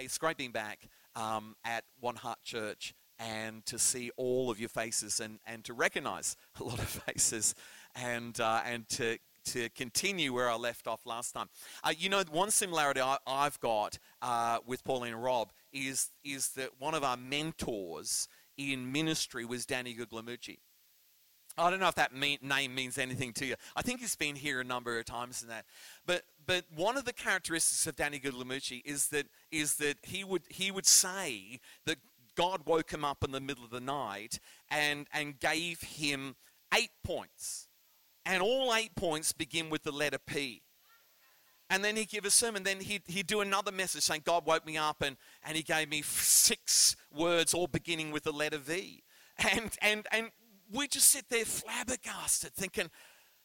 Hey, 0.00 0.06
it's 0.06 0.16
great 0.16 0.38
being 0.38 0.50
back 0.50 0.88
um, 1.14 1.56
at 1.62 1.84
One 2.00 2.16
Heart 2.16 2.38
Church 2.42 2.94
and 3.18 3.66
to 3.66 3.78
see 3.78 4.10
all 4.16 4.50
of 4.50 4.58
your 4.58 4.70
faces 4.70 5.20
and, 5.20 5.40
and 5.46 5.62
to 5.64 5.74
recognize 5.74 6.36
a 6.58 6.64
lot 6.64 6.78
of 6.78 6.88
faces 6.88 7.54
and, 7.94 8.40
uh, 8.40 8.62
and 8.64 8.88
to, 8.88 9.18
to 9.44 9.68
continue 9.76 10.32
where 10.32 10.48
I 10.48 10.54
left 10.54 10.86
off 10.86 11.04
last 11.04 11.32
time. 11.32 11.50
Uh, 11.84 11.92
you 11.94 12.08
know, 12.08 12.22
one 12.30 12.50
similarity 12.50 13.02
I, 13.02 13.18
have 13.26 13.60
got 13.60 13.98
uh, 14.22 14.60
with 14.64 14.82
Pauline 14.84 15.12
and 15.12 15.22
Rob 15.22 15.52
is, 15.70 16.08
is 16.24 16.48
that 16.52 16.70
one 16.78 16.94
of 16.94 17.04
our 17.04 17.18
mentors 17.18 18.26
in 18.56 18.90
ministry 18.90 19.44
was 19.44 19.66
Danny 19.66 19.94
Guglielmucci. 19.94 20.60
I 21.58 21.68
don't 21.68 21.80
know 21.80 21.88
if 21.88 21.96
that 21.96 22.14
mean, 22.14 22.38
name 22.40 22.74
means 22.74 22.96
anything 22.96 23.34
to 23.34 23.44
you. 23.44 23.54
I 23.76 23.82
think 23.82 24.00
he's 24.00 24.16
been 24.16 24.36
here 24.36 24.60
a 24.60 24.64
number 24.64 24.98
of 24.98 25.04
times 25.04 25.42
in 25.42 25.48
that. 25.48 25.66
But 26.06 26.22
but 26.50 26.64
one 26.74 26.96
of 26.96 27.04
the 27.04 27.12
characteristics 27.12 27.86
of 27.86 27.94
Danny 27.94 28.18
Guglielmucci 28.18 28.82
is 28.84 29.06
that 29.10 29.28
is 29.52 29.76
that 29.76 29.98
he 30.02 30.24
would 30.24 30.42
he 30.48 30.72
would 30.72 30.84
say 30.84 31.60
that 31.86 31.98
God 32.34 32.62
woke 32.66 32.90
him 32.90 33.04
up 33.04 33.22
in 33.22 33.30
the 33.30 33.38
middle 33.38 33.62
of 33.62 33.70
the 33.70 33.80
night 33.80 34.40
and 34.68 35.06
and 35.14 35.38
gave 35.38 35.80
him 35.80 36.34
eight 36.74 36.90
points. 37.04 37.68
And 38.26 38.42
all 38.42 38.74
eight 38.74 38.96
points 38.96 39.30
begin 39.30 39.70
with 39.70 39.84
the 39.84 39.92
letter 39.92 40.18
P. 40.18 40.62
And 41.70 41.84
then 41.84 41.94
he'd 41.94 42.08
give 42.08 42.24
a 42.24 42.32
sermon. 42.32 42.64
Then 42.64 42.80
he'd, 42.80 43.02
he'd 43.06 43.28
do 43.28 43.42
another 43.42 43.70
message 43.70 44.02
saying, 44.02 44.22
God 44.24 44.44
woke 44.44 44.66
me 44.66 44.76
up 44.76 45.02
and, 45.02 45.16
and 45.44 45.56
he 45.56 45.62
gave 45.62 45.88
me 45.88 46.02
six 46.02 46.96
words, 47.14 47.54
all 47.54 47.68
beginning 47.68 48.10
with 48.10 48.24
the 48.24 48.32
letter 48.32 48.58
V. 48.58 49.04
And, 49.54 49.70
and, 49.80 50.06
and 50.10 50.30
we 50.68 50.88
just 50.88 51.06
sit 51.08 51.28
there 51.30 51.44
flabbergasted 51.44 52.54
thinking, 52.54 52.90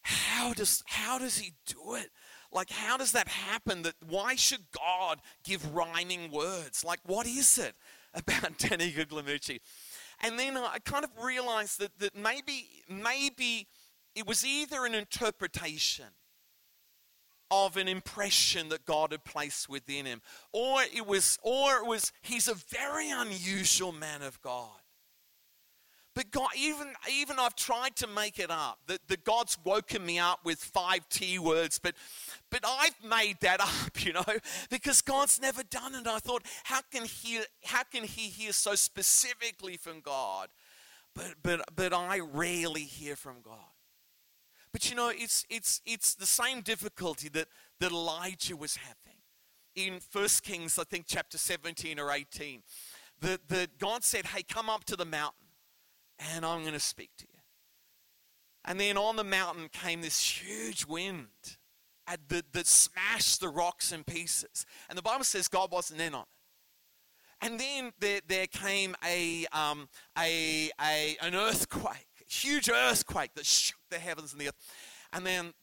how 0.01 0.53
does, 0.53 0.83
how 0.85 1.17
does 1.17 1.39
he 1.39 1.53
do 1.65 1.95
it? 1.95 2.11
Like, 2.55 2.71
how 2.71 2.95
does 2.95 3.11
that 3.11 3.27
happen? 3.27 3.81
That 3.81 3.95
why 4.07 4.35
should 4.35 4.71
God 4.71 5.19
give 5.43 5.75
rhyming 5.75 6.31
words? 6.31 6.85
Like, 6.85 7.01
what 7.05 7.27
is 7.27 7.57
it 7.57 7.75
about 8.13 8.57
Danny 8.57 8.93
Guglielmucci? 8.93 9.59
And 10.21 10.39
then 10.39 10.55
I 10.55 10.77
kind 10.85 11.03
of 11.03 11.11
realized 11.21 11.79
that, 11.81 11.99
that 11.99 12.15
maybe, 12.15 12.67
maybe 12.89 13.67
it 14.15 14.25
was 14.25 14.45
either 14.45 14.85
an 14.85 14.95
interpretation 14.95 16.05
of 17.51 17.75
an 17.75 17.89
impression 17.89 18.69
that 18.69 18.85
God 18.85 19.11
had 19.11 19.25
placed 19.25 19.67
within 19.67 20.05
him, 20.05 20.21
or 20.53 20.81
it 20.81 21.05
was, 21.05 21.37
or 21.43 21.75
it 21.75 21.85
was 21.85 22.13
he's 22.21 22.47
a 22.47 22.55
very 22.55 23.11
unusual 23.11 23.91
man 23.91 24.21
of 24.21 24.41
God. 24.41 24.79
But 26.15 26.31
God, 26.31 26.47
even, 26.57 26.87
even 27.11 27.37
I've 27.39 27.57
tried 27.57 27.97
to 27.97 28.07
make 28.07 28.39
it 28.39 28.49
up 28.49 28.79
that, 28.87 29.05
that 29.09 29.25
God's 29.25 29.57
woken 29.65 30.05
me 30.05 30.17
up 30.17 30.39
with 30.45 30.59
five 30.59 31.07
T 31.09 31.37
words, 31.37 31.77
but, 31.77 31.93
but 32.49 32.61
I've 32.65 32.95
made 33.03 33.35
that 33.41 33.59
up, 33.85 34.03
you 34.03 34.13
know, 34.13 34.23
because 34.69 35.01
God's 35.01 35.41
never 35.41 35.61
done 35.63 35.93
it. 35.93 36.07
I 36.07 36.19
thought, 36.19 36.43
how 36.63 36.79
can 36.89 37.03
he, 37.03 37.41
how 37.65 37.83
can 37.83 38.05
he 38.05 38.29
hear 38.29 38.53
so 38.53 38.75
specifically 38.75 39.75
from 39.75 39.99
God? 39.99 40.47
But, 41.13 41.35
but, 41.43 41.61
but 41.75 41.93
I 41.93 42.19
rarely 42.19 42.83
hear 42.83 43.17
from 43.17 43.41
God. 43.43 43.57
But 44.71 44.89
you 44.89 44.95
know, 44.95 45.11
it's, 45.13 45.45
it's, 45.49 45.81
it's 45.85 46.15
the 46.15 46.25
same 46.25 46.61
difficulty 46.61 47.27
that, 47.29 47.47
that 47.81 47.91
Elijah 47.91 48.55
was 48.55 48.77
having. 48.77 49.19
In 49.75 49.99
1 50.13 50.27
Kings, 50.43 50.79
I 50.79 50.85
think 50.85 51.05
chapter 51.07 51.37
17 51.37 51.99
or 51.99 52.11
18, 52.11 52.61
that, 53.21 53.47
that 53.49 53.77
God 53.77 54.05
said, 54.05 54.27
hey, 54.27 54.43
come 54.43 54.69
up 54.69 54.85
to 54.85 54.95
the 54.95 55.05
mountain 55.05 55.44
and 56.19 56.45
I'm 56.45 56.61
going 56.61 56.73
to 56.73 56.79
speak 56.79 57.11
to 57.17 57.25
you. 57.31 57.39
And 58.65 58.79
then 58.79 58.97
on 58.97 59.15
the 59.15 59.23
mountain 59.23 59.69
came 59.71 60.01
this 60.01 60.19
huge 60.19 60.85
wind 60.85 61.27
that, 62.07 62.51
that 62.53 62.67
smashed 62.67 63.39
the 63.39 63.49
rocks 63.49 63.91
in 63.91 64.03
pieces. 64.03 64.65
And 64.89 64.97
the 64.97 65.03
Bible 65.03 65.23
says 65.23 65.47
God 65.47 65.71
wasn't 65.71 66.01
in 66.01 66.15
on 66.15 66.23
it. 66.23 66.27
And 67.41 67.59
then 67.59 67.91
there, 67.99 68.21
there 68.27 68.47
came 68.47 68.95
a, 69.05 69.45
um, 69.51 69.87
a, 70.17 70.71
a, 70.81 71.17
an 71.21 71.35
earthquake, 71.35 72.07
a 72.21 72.33
huge 72.33 72.69
earthquake 72.69 73.31
that 73.35 73.45
shook 73.45 73.77
the 73.91 73.99
heavens 73.99 74.31
and 74.31 74.41
the 74.41 74.47
earth. 74.47 74.73
And 75.13 75.25
then 75.25 75.53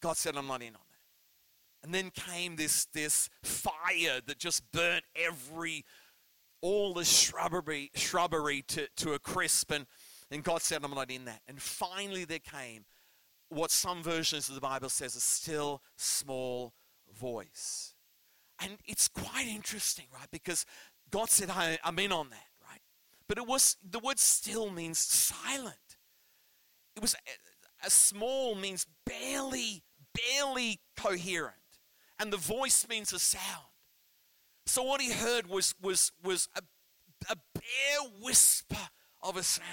God 0.00 0.16
said, 0.16 0.36
I'm 0.36 0.46
not 0.46 0.62
in 0.62 0.68
on 0.68 0.74
that. 0.74 1.82
And 1.82 1.94
then 1.94 2.10
came 2.10 2.56
this, 2.56 2.84
this 2.92 3.30
fire 3.42 4.20
that 4.26 4.38
just 4.38 4.70
burnt 4.70 5.04
every 5.16 5.84
all 6.62 6.94
the 6.94 7.04
shrubbery, 7.04 7.90
shrubbery 7.94 8.62
to, 8.68 8.88
to 8.96 9.12
a 9.14 9.18
crisp. 9.18 9.70
And, 9.70 9.86
and 10.30 10.44
God 10.44 10.62
said, 10.62 10.84
I'm 10.84 10.94
not 10.94 11.10
in 11.10 11.24
that. 11.26 11.40
And 11.48 11.60
finally, 11.60 12.24
there 12.24 12.38
came 12.38 12.84
what 13.48 13.70
some 13.70 14.02
versions 14.02 14.48
of 14.48 14.54
the 14.54 14.60
Bible 14.60 14.88
says 14.88 15.16
a 15.16 15.20
still 15.20 15.82
small 15.96 16.72
voice. 17.18 17.94
And 18.62 18.78
it's 18.84 19.08
quite 19.08 19.48
interesting, 19.48 20.06
right? 20.12 20.30
Because 20.30 20.64
God 21.10 21.30
said, 21.30 21.50
I, 21.50 21.78
am 21.84 21.98
in 21.98 22.12
on 22.12 22.30
that, 22.30 22.46
right? 22.68 22.80
But 23.26 23.38
it 23.38 23.46
was, 23.46 23.76
the 23.88 23.98
word 23.98 24.18
still 24.18 24.70
means 24.70 24.98
silent. 24.98 25.76
It 26.94 27.02
was, 27.02 27.14
a, 27.14 27.86
a 27.86 27.90
small 27.90 28.54
means 28.54 28.86
barely, 29.06 29.82
barely 30.14 30.80
coherent. 30.96 31.54
And 32.18 32.32
the 32.32 32.36
voice 32.36 32.86
means 32.88 33.12
a 33.12 33.18
sound. 33.18 33.69
So 34.66 34.82
what 34.82 35.00
he 35.00 35.10
heard 35.10 35.48
was, 35.48 35.74
was, 35.82 36.12
was 36.22 36.48
a, 36.56 36.60
a 37.30 37.36
bare 37.54 38.10
whisper 38.22 38.76
of 39.22 39.36
a 39.36 39.42
sound. 39.42 39.66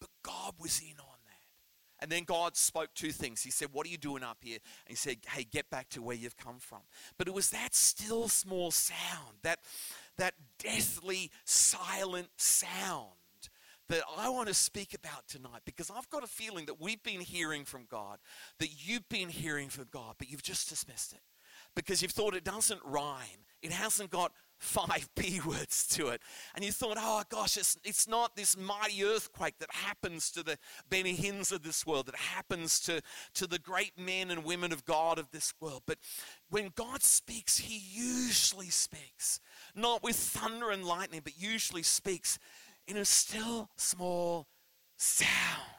But 0.00 0.10
God 0.22 0.54
was 0.58 0.80
in 0.80 0.98
on 0.98 1.18
that. 1.26 2.00
And 2.00 2.10
then 2.10 2.24
God 2.24 2.56
spoke 2.56 2.90
two 2.94 3.12
things. 3.12 3.42
He 3.42 3.50
said, 3.50 3.68
What 3.72 3.86
are 3.86 3.90
you 3.90 3.98
doing 3.98 4.22
up 4.22 4.38
here? 4.40 4.58
And 4.86 4.90
he 4.90 4.94
said, 4.94 5.18
Hey, 5.28 5.44
get 5.44 5.70
back 5.70 5.88
to 5.90 6.02
where 6.02 6.16
you've 6.16 6.36
come 6.36 6.58
from. 6.58 6.80
But 7.18 7.28
it 7.28 7.34
was 7.34 7.50
that 7.50 7.74
still 7.74 8.28
small 8.28 8.70
sound, 8.70 9.38
that, 9.42 9.60
that 10.16 10.34
deathly 10.58 11.30
silent 11.44 12.28
sound 12.36 13.10
that 13.88 14.02
I 14.18 14.28
want 14.30 14.48
to 14.48 14.54
speak 14.54 14.94
about 14.94 15.28
tonight 15.28 15.60
because 15.64 15.90
I've 15.90 16.10
got 16.10 16.24
a 16.24 16.26
feeling 16.26 16.66
that 16.66 16.80
we've 16.80 17.02
been 17.02 17.20
hearing 17.20 17.64
from 17.64 17.86
God, 17.88 18.18
that 18.58 18.70
you've 18.84 19.08
been 19.08 19.28
hearing 19.28 19.68
from 19.68 19.86
God, 19.92 20.16
but 20.18 20.28
you've 20.28 20.42
just 20.42 20.68
dismissed 20.68 21.12
it 21.12 21.20
because 21.76 22.02
you've 22.02 22.10
thought 22.10 22.34
it 22.34 22.42
doesn't 22.42 22.80
rhyme. 22.84 23.44
It 23.62 23.70
hasn't 23.70 24.10
got 24.10 24.32
five 24.58 25.08
P 25.16 25.40
words 25.40 25.86
to 25.88 26.08
it. 26.08 26.20
And 26.54 26.64
you 26.64 26.72
thought, 26.72 26.96
oh 26.98 27.22
gosh, 27.28 27.56
it's, 27.56 27.76
it's 27.84 28.08
not 28.08 28.34
this 28.34 28.56
mighty 28.56 29.04
earthquake 29.04 29.58
that 29.60 29.70
happens 29.70 30.30
to 30.32 30.42
the 30.42 30.58
Benny 30.88 31.16
of 31.52 31.62
this 31.62 31.86
world, 31.86 32.06
that 32.06 32.16
happens 32.16 32.80
to, 32.80 33.00
to 33.34 33.46
the 33.46 33.58
great 33.58 33.98
men 33.98 34.30
and 34.30 34.44
women 34.44 34.72
of 34.72 34.84
God 34.84 35.18
of 35.18 35.30
this 35.30 35.52
world. 35.60 35.82
But 35.86 35.98
when 36.50 36.70
God 36.74 37.02
speaks, 37.02 37.58
He 37.58 37.78
usually 37.78 38.70
speaks, 38.70 39.40
not 39.74 40.02
with 40.02 40.16
thunder 40.16 40.70
and 40.70 40.84
lightning, 40.84 41.20
but 41.22 41.38
usually 41.38 41.82
speaks 41.82 42.38
in 42.86 42.96
a 42.96 43.04
still 43.04 43.68
small 43.76 44.46
sound 44.96 45.75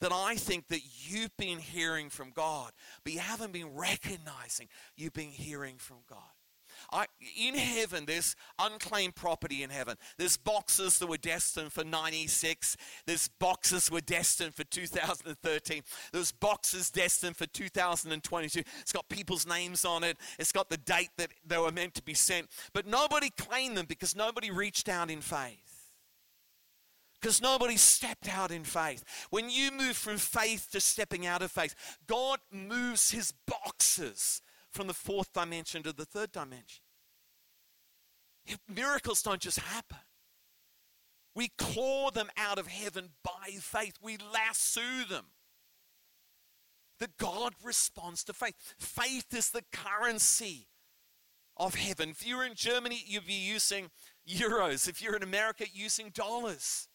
that 0.00 0.12
I 0.12 0.36
think 0.36 0.68
that 0.68 0.80
you've 1.06 1.36
been 1.36 1.58
hearing 1.58 2.10
from 2.10 2.30
God, 2.30 2.72
but 3.04 3.12
you 3.12 3.20
haven't 3.20 3.52
been 3.52 3.74
recognizing 3.74 4.68
you've 4.96 5.12
been 5.12 5.30
hearing 5.30 5.76
from 5.78 5.98
God. 6.08 6.20
I, 6.92 7.06
in 7.36 7.54
heaven, 7.54 8.04
there's 8.06 8.36
unclaimed 8.58 9.14
property 9.14 9.62
in 9.62 9.70
heaven. 9.70 9.96
There's 10.18 10.36
boxes 10.36 10.98
that 10.98 11.06
were 11.06 11.16
destined 11.16 11.72
for 11.72 11.84
96. 11.84 12.76
There's 13.06 13.28
boxes 13.28 13.90
were 13.90 14.00
destined 14.00 14.54
for 14.54 14.64
2013. 14.64 15.82
There's 16.12 16.32
boxes 16.32 16.90
destined 16.90 17.36
for 17.36 17.46
2022. 17.46 18.62
It's 18.80 18.92
got 18.92 19.08
people's 19.08 19.46
names 19.46 19.84
on 19.84 20.04
it. 20.04 20.18
It's 20.38 20.52
got 20.52 20.68
the 20.68 20.76
date 20.76 21.10
that 21.18 21.30
they 21.46 21.58
were 21.58 21.72
meant 21.72 21.94
to 21.94 22.02
be 22.02 22.14
sent. 22.14 22.48
But 22.72 22.86
nobody 22.86 23.30
claimed 23.30 23.76
them 23.76 23.86
because 23.86 24.16
nobody 24.16 24.50
reached 24.50 24.88
out 24.88 25.10
in 25.10 25.20
faith 25.20 25.63
because 27.24 27.40
nobody 27.40 27.78
stepped 27.78 28.28
out 28.28 28.50
in 28.50 28.64
faith. 28.64 29.02
When 29.30 29.48
you 29.48 29.70
move 29.72 29.96
from 29.96 30.18
faith 30.18 30.68
to 30.72 30.80
stepping 30.80 31.24
out 31.24 31.40
of 31.40 31.50
faith, 31.50 31.74
God 32.06 32.38
moves 32.52 33.12
his 33.12 33.32
boxes 33.46 34.42
from 34.70 34.88
the 34.88 34.92
fourth 34.92 35.32
dimension 35.32 35.82
to 35.84 35.94
the 35.94 36.04
third 36.04 36.32
dimension. 36.32 36.82
Miracles 38.68 39.22
don't 39.22 39.40
just 39.40 39.58
happen. 39.58 39.96
We 41.34 41.48
claw 41.56 42.10
them 42.10 42.28
out 42.36 42.58
of 42.58 42.66
heaven 42.66 43.08
by 43.24 43.52
faith. 43.58 43.94
We 44.02 44.18
lasso 44.18 44.82
them. 45.08 45.24
That 47.00 47.16
God 47.16 47.54
responds 47.64 48.22
to 48.24 48.34
faith. 48.34 48.74
Faith 48.78 49.32
is 49.32 49.48
the 49.48 49.64
currency 49.72 50.66
of 51.56 51.74
heaven. 51.74 52.10
If 52.10 52.26
you're 52.26 52.44
in 52.44 52.54
Germany, 52.54 53.02
you'd 53.06 53.26
be 53.26 53.32
using 53.32 53.90
euros. 54.28 54.86
If 54.86 55.00
you're 55.00 55.16
in 55.16 55.22
America, 55.22 55.64
using 55.72 56.10
dollars. 56.10 56.86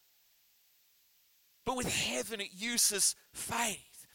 But 1.66 1.78
with 1.78 1.94
heaven, 1.94 2.42
it 2.42 2.50
uses 2.54 3.16
faith. 3.34 4.08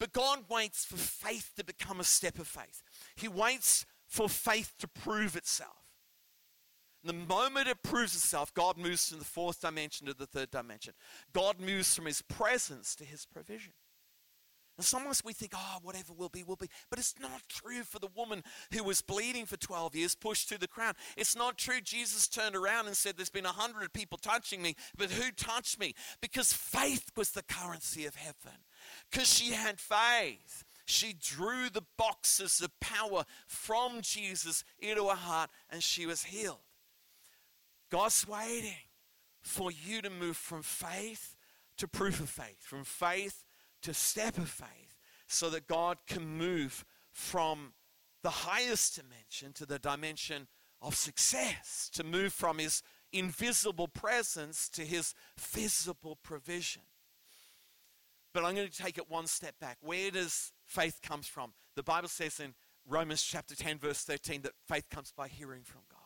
But 0.00 0.12
God 0.12 0.44
waits 0.50 0.84
for 0.84 0.96
faith 0.96 1.52
to 1.56 1.64
become 1.64 2.00
a 2.00 2.04
step 2.04 2.38
of 2.38 2.46
faith. 2.46 2.82
He 3.14 3.28
waits 3.28 3.86
for 4.06 4.28
faith 4.28 4.74
to 4.78 4.88
prove 4.88 5.36
itself. 5.36 5.84
The 7.04 7.12
moment 7.12 7.68
it 7.68 7.82
proves 7.82 8.14
itself, 8.14 8.52
God 8.54 8.78
moves 8.78 9.08
from 9.08 9.18
the 9.18 9.24
fourth 9.24 9.60
dimension 9.60 10.06
to 10.06 10.14
the 10.14 10.26
third 10.26 10.50
dimension. 10.50 10.94
God 11.32 11.60
moves 11.60 11.94
from 11.94 12.06
his 12.06 12.22
presence 12.22 12.94
to 12.96 13.04
his 13.04 13.26
provision. 13.26 13.74
And 14.76 14.84
sometimes 14.84 15.22
we 15.24 15.32
think, 15.32 15.52
oh, 15.54 15.78
whatever 15.82 16.12
will 16.12 16.28
be, 16.28 16.42
will 16.42 16.56
be. 16.56 16.68
But 16.90 16.98
it's 16.98 17.14
not 17.20 17.42
true 17.48 17.82
for 17.84 18.00
the 18.00 18.08
woman 18.16 18.42
who 18.72 18.82
was 18.82 19.02
bleeding 19.02 19.46
for 19.46 19.56
12 19.56 19.94
years, 19.94 20.14
pushed 20.16 20.48
to 20.48 20.58
the 20.58 20.66
crown. 20.66 20.94
It's 21.16 21.36
not 21.36 21.56
true. 21.56 21.80
Jesus 21.80 22.26
turned 22.26 22.56
around 22.56 22.86
and 22.86 22.96
said, 22.96 23.16
There's 23.16 23.30
been 23.30 23.46
a 23.46 23.52
hundred 23.52 23.92
people 23.92 24.18
touching 24.18 24.62
me, 24.62 24.74
but 24.96 25.10
who 25.10 25.30
touched 25.30 25.78
me? 25.78 25.94
Because 26.20 26.52
faith 26.52 27.10
was 27.16 27.30
the 27.30 27.44
currency 27.44 28.04
of 28.04 28.16
heaven. 28.16 28.58
Because 29.10 29.32
she 29.32 29.52
had 29.52 29.78
faith. 29.78 30.64
She 30.86 31.14
drew 31.14 31.70
the 31.70 31.84
boxes 31.96 32.60
of 32.60 32.78
power 32.80 33.24
from 33.46 34.00
Jesus 34.02 34.64
into 34.78 35.08
her 35.08 35.14
heart 35.14 35.50
and 35.70 35.82
she 35.82 36.04
was 36.04 36.24
healed. 36.24 36.58
God's 37.90 38.26
waiting 38.26 38.74
for 39.40 39.70
you 39.70 40.02
to 40.02 40.10
move 40.10 40.36
from 40.36 40.62
faith 40.62 41.36
to 41.78 41.88
proof 41.88 42.20
of 42.20 42.28
faith, 42.28 42.58
from 42.60 42.84
faith 42.84 43.44
to 43.84 43.94
step 43.94 44.36
of 44.36 44.48
faith, 44.50 44.98
so 45.26 45.48
that 45.50 45.66
God 45.66 45.98
can 46.06 46.26
move 46.26 46.84
from 47.10 47.72
the 48.22 48.30
highest 48.30 48.96
dimension 48.96 49.52
to 49.54 49.66
the 49.66 49.78
dimension 49.78 50.48
of 50.82 50.94
success, 50.94 51.90
to 51.94 52.04
move 52.04 52.32
from 52.32 52.58
his 52.58 52.82
invisible 53.12 53.88
presence 53.88 54.68
to 54.70 54.82
his 54.82 55.14
visible 55.38 56.18
provision. 56.22 56.82
But 58.32 58.44
I'm 58.44 58.54
going 58.56 58.68
to 58.68 58.82
take 58.82 58.98
it 58.98 59.08
one 59.08 59.26
step 59.26 59.54
back. 59.60 59.78
Where 59.80 60.10
does 60.10 60.52
faith 60.66 61.00
comes 61.00 61.28
from? 61.28 61.52
The 61.76 61.84
Bible 61.84 62.08
says 62.08 62.40
in 62.40 62.54
Romans 62.86 63.22
chapter 63.22 63.54
10 63.54 63.78
verse 63.78 64.02
13 64.02 64.42
that 64.42 64.52
faith 64.66 64.90
comes 64.90 65.12
by 65.16 65.28
hearing 65.28 65.62
from 65.62 65.82
God. 65.88 66.00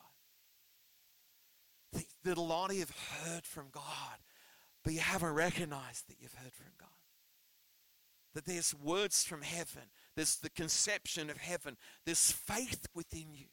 That 2.25 2.37
a 2.37 2.43
lot 2.43 2.71
of 2.71 2.75
you 2.75 2.81
have 2.81 2.95
heard 3.25 3.45
from 3.45 3.69
God, 3.73 4.19
but 4.85 4.93
you 4.93 5.01
haven't 5.01 5.33
recognized 5.33 6.09
that 6.09 6.17
you've 6.21 6.35
heard 6.35 6.53
from 6.53 6.67
God. 6.79 6.89
That 8.39 8.45
there's 8.45 8.73
words 8.73 9.25
from 9.25 9.43
heaven, 9.43 9.91
there's 10.15 10.37
the 10.37 10.51
conception 10.51 11.29
of 11.29 11.39
heaven, 11.39 11.77
there's 12.07 12.31
faith 12.31 12.87
within 12.95 13.35
you. 13.35 13.47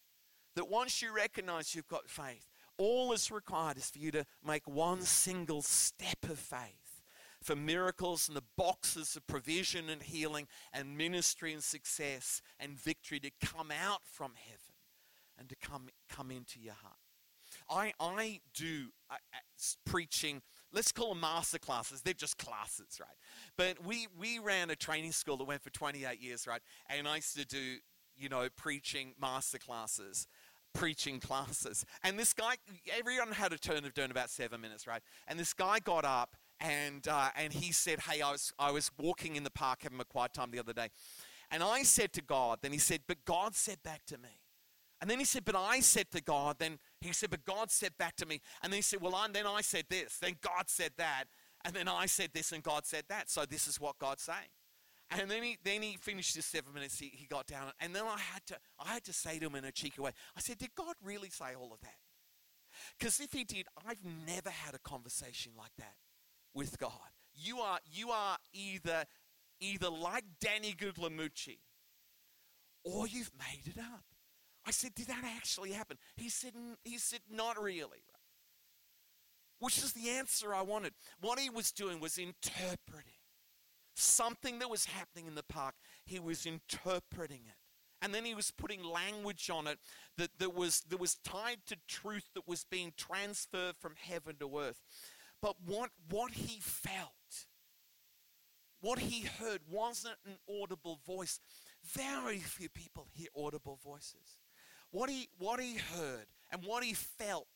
That 0.55 0.69
once 0.69 1.01
you 1.01 1.11
recognize 1.11 1.73
you've 1.73 1.87
got 1.87 2.07
faith, 2.07 2.51
all 2.77 3.09
that's 3.09 3.31
required 3.31 3.77
is 3.77 3.89
for 3.89 3.97
you 3.97 4.11
to 4.11 4.27
make 4.45 4.67
one 4.67 5.01
single 5.01 5.63
step 5.63 6.29
of 6.29 6.37
faith 6.37 7.01
for 7.41 7.55
miracles 7.55 8.27
and 8.27 8.37
the 8.37 8.43
boxes 8.55 9.15
of 9.15 9.25
provision 9.25 9.89
and 9.89 10.03
healing 10.03 10.47
and 10.71 10.95
ministry 10.95 11.51
and 11.51 11.63
success 11.63 12.43
and 12.59 12.77
victory 12.77 13.19
to 13.21 13.31
come 13.43 13.71
out 13.71 14.01
from 14.03 14.33
heaven 14.35 14.75
and 15.39 15.49
to 15.49 15.55
come, 15.55 15.87
come 16.07 16.29
into 16.29 16.59
your 16.59 16.75
heart. 16.75 16.93
I, 17.67 17.93
I 17.99 18.41
do 18.53 18.89
preaching, 19.83 20.43
let's 20.75 20.91
call 20.91 21.09
them 21.09 21.21
master 21.21 21.57
classes. 21.57 22.01
They're 22.01 22.13
just 22.13 22.37
classes, 22.37 22.99
right? 22.99 23.17
But 23.57 23.83
we, 23.83 24.07
we 24.19 24.39
ran 24.39 24.69
a 24.69 24.75
training 24.75 25.13
school 25.13 25.37
that 25.37 25.45
went 25.45 25.63
for 25.63 25.69
28 25.71 26.21
years, 26.21 26.45
right? 26.45 26.61
And 26.89 27.07
I 27.07 27.15
used 27.15 27.35
to 27.37 27.45
do, 27.45 27.77
you 28.15 28.29
know, 28.29 28.47
preaching 28.55 29.13
master 29.19 29.57
classes 29.57 30.27
preaching 30.73 31.21
classes. 31.21 31.85
And 32.03 32.19
this 32.19 32.33
guy, 32.33 32.55
everyone 32.99 33.31
had 33.31 33.53
a 33.53 33.57
turn 33.57 33.85
of 33.85 33.93
doing 33.93 34.11
about 34.11 34.29
seven 34.29 34.59
minutes, 34.59 34.85
right? 34.85 35.01
And 35.25 35.39
this 35.39 35.53
guy 35.53 35.79
got 35.79 36.03
up 36.03 36.35
and 36.59 37.07
uh, 37.07 37.29
and 37.37 37.53
he 37.53 37.71
said, 37.71 38.01
"Hey, 38.01 38.21
I 38.21 38.31
was 38.31 38.53
I 38.59 38.71
was 38.71 38.91
walking 38.99 39.37
in 39.37 39.43
the 39.43 39.49
park 39.49 39.83
having 39.83 39.99
a 40.01 40.03
quiet 40.03 40.33
time 40.33 40.51
the 40.51 40.59
other 40.59 40.73
day, 40.73 40.89
and 41.49 41.63
I 41.63 41.83
said 41.83 42.11
to 42.13 42.21
God. 42.21 42.59
Then 42.61 42.73
he 42.73 42.77
said, 42.77 43.01
but 43.07 43.23
God 43.23 43.55
said 43.55 43.81
back 43.83 44.05
to 44.07 44.17
me." 44.17 44.41
And 45.01 45.09
then 45.09 45.19
he 45.19 45.25
said, 45.25 45.45
But 45.45 45.55
I 45.55 45.81
said 45.81 46.09
to 46.11 46.21
God, 46.21 46.55
then 46.57 46.79
he 47.07 47.13
said, 47.13 47.29
But 47.29 47.45
God 47.45 47.71
said 47.71 47.97
back 47.97 48.15
to 48.17 48.25
me. 48.25 48.41
And 48.61 48.71
then 48.71 48.77
he 48.77 48.81
said, 48.81 49.01
Well, 49.01 49.15
I, 49.15 49.27
then 49.31 49.47
I 49.47 49.61
said 49.61 49.85
this, 49.89 50.17
then 50.19 50.35
God 50.41 50.67
said 50.67 50.91
that, 50.97 51.25
and 51.63 51.73
then 51.73 51.87
I 51.87 52.05
said 52.05 52.29
this, 52.33 52.51
and 52.51 52.61
God 52.63 52.85
said 52.85 53.03
that. 53.09 53.29
So 53.29 53.45
this 53.45 53.67
is 53.67 53.79
what 53.79 53.97
God's 53.97 54.23
saying. 54.23 54.49
And 55.11 55.29
then 55.29 55.43
he 55.43 55.57
then 55.63 55.81
he 55.81 55.97
finished 55.97 56.35
his 56.35 56.45
seven 56.45 56.73
minutes, 56.73 56.99
he, 56.99 57.11
he 57.13 57.27
got 57.27 57.45
down, 57.45 57.71
and 57.79 57.95
then 57.95 58.03
I 58.03 58.19
had 58.19 58.45
to 58.47 58.57
I 58.79 58.93
had 58.93 59.03
to 59.05 59.13
say 59.13 59.39
to 59.39 59.45
him 59.45 59.55
in 59.55 59.65
a 59.65 59.71
cheeky 59.71 60.01
way, 60.01 60.11
I 60.35 60.41
said, 60.41 60.57
Did 60.57 60.73
God 60.75 60.95
really 61.03 61.29
say 61.29 61.53
all 61.59 61.71
of 61.73 61.79
that? 61.81 61.97
Because 62.97 63.19
if 63.19 63.31
he 63.31 63.43
did, 63.43 63.67
I've 63.87 64.03
never 64.25 64.49
had 64.49 64.75
a 64.75 64.79
conversation 64.79 65.53
like 65.57 65.71
that 65.77 65.95
with 66.53 66.77
God. 66.79 66.91
You 67.33 67.59
are 67.59 67.79
you 67.91 68.09
are 68.11 68.37
either 68.53 69.05
either 69.59 69.89
like 69.89 70.23
Danny 70.39 70.73
Guglielmucci 70.73 71.59
or 72.83 73.07
you've 73.07 73.31
made 73.37 73.67
it 73.67 73.79
up. 73.79 74.05
I 74.65 74.71
said, 74.71 74.95
Did 74.95 75.07
that 75.07 75.23
actually 75.37 75.71
happen? 75.71 75.97
He 76.15 76.29
said, 76.29 76.53
he 76.83 76.97
said, 76.97 77.19
Not 77.29 77.61
really. 77.61 78.03
Which 79.59 79.77
is 79.77 79.93
the 79.93 80.09
answer 80.09 80.53
I 80.53 80.61
wanted. 80.61 80.93
What 81.21 81.39
he 81.39 81.49
was 81.49 81.71
doing 81.71 81.99
was 81.99 82.17
interpreting 82.17 83.13
something 83.95 84.59
that 84.59 84.69
was 84.69 84.85
happening 84.85 85.27
in 85.27 85.35
the 85.35 85.43
park. 85.43 85.75
He 86.05 86.19
was 86.19 86.45
interpreting 86.45 87.41
it. 87.47 87.55
And 88.01 88.13
then 88.13 88.25
he 88.25 88.35
was 88.35 88.51
putting 88.51 88.83
language 88.83 89.49
on 89.49 89.67
it 89.67 89.79
that, 90.17 90.29
that, 90.37 90.53
was, 90.53 90.81
that 90.89 90.99
was 90.99 91.15
tied 91.23 91.59
to 91.67 91.77
truth 91.87 92.29
that 92.35 92.47
was 92.47 92.65
being 92.65 92.93
transferred 92.97 93.77
from 93.79 93.93
heaven 93.97 94.35
to 94.39 94.59
earth. 94.59 94.81
But 95.41 95.55
what, 95.65 95.89
what 96.09 96.33
he 96.33 96.59
felt, 96.59 97.45
what 98.81 98.99
he 98.99 99.21
heard 99.21 99.61
wasn't 99.69 100.17
an 100.25 100.37
audible 100.61 100.99
voice. 101.05 101.39
Very 101.83 102.39
few 102.39 102.69
people 102.69 103.07
hear 103.11 103.29
audible 103.35 103.79
voices. 103.83 104.37
What 104.91 105.09
he, 105.09 105.29
what 105.37 105.59
he 105.59 105.75
heard 105.75 106.25
and 106.51 106.63
what 106.63 106.83
he 106.83 106.93
felt, 106.93 107.47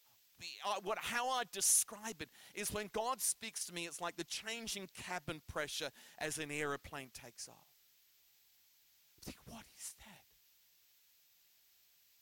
uh, 0.65 0.75
what, 0.83 0.97
how 0.99 1.29
I 1.29 1.43
describe 1.51 2.21
it 2.21 2.29
is 2.53 2.71
when 2.71 2.89
God 2.93 3.21
speaks 3.21 3.65
to 3.65 3.73
me, 3.73 3.85
it's 3.85 4.01
like 4.01 4.17
the 4.17 4.23
changing 4.23 4.87
cabin 4.95 5.41
pressure 5.47 5.89
as 6.17 6.37
an 6.37 6.51
aeroplane 6.51 7.09
takes 7.13 7.47
off. 7.47 7.67
I 9.19 9.25
think, 9.25 9.37
what 9.45 9.63
is 9.77 9.95
that? 9.99 10.23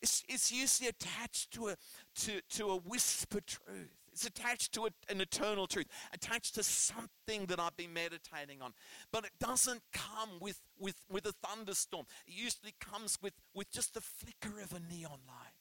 It's, 0.01 0.23
it's 0.27 0.51
usually 0.51 0.89
attached 0.89 1.51
to 1.53 1.69
a, 1.69 1.75
to, 2.21 2.41
to 2.57 2.69
a 2.69 2.77
whisper 2.77 3.39
truth. 3.41 4.06
It's 4.17 4.25
attached 4.25 4.73
to 4.73 4.87
an 5.09 5.21
eternal 5.21 5.67
truth, 5.67 5.85
attached 6.11 6.55
to 6.55 6.63
something 6.63 7.45
that 7.49 7.59
I've 7.59 7.77
been 7.77 7.93
meditating 7.93 8.63
on. 8.63 8.73
But 9.11 9.25
it 9.25 9.31
doesn't 9.39 9.83
come 9.93 10.39
with, 10.41 10.59
with, 10.79 10.95
with 11.07 11.27
a 11.27 11.33
thunderstorm. 11.33 12.07
It 12.25 12.33
usually 12.33 12.73
comes 12.79 13.19
with, 13.21 13.33
with 13.53 13.69
just 13.71 13.93
the 13.93 14.01
flicker 14.01 14.59
of 14.59 14.73
a 14.73 14.79
neon 14.79 15.19
light. 15.27 15.53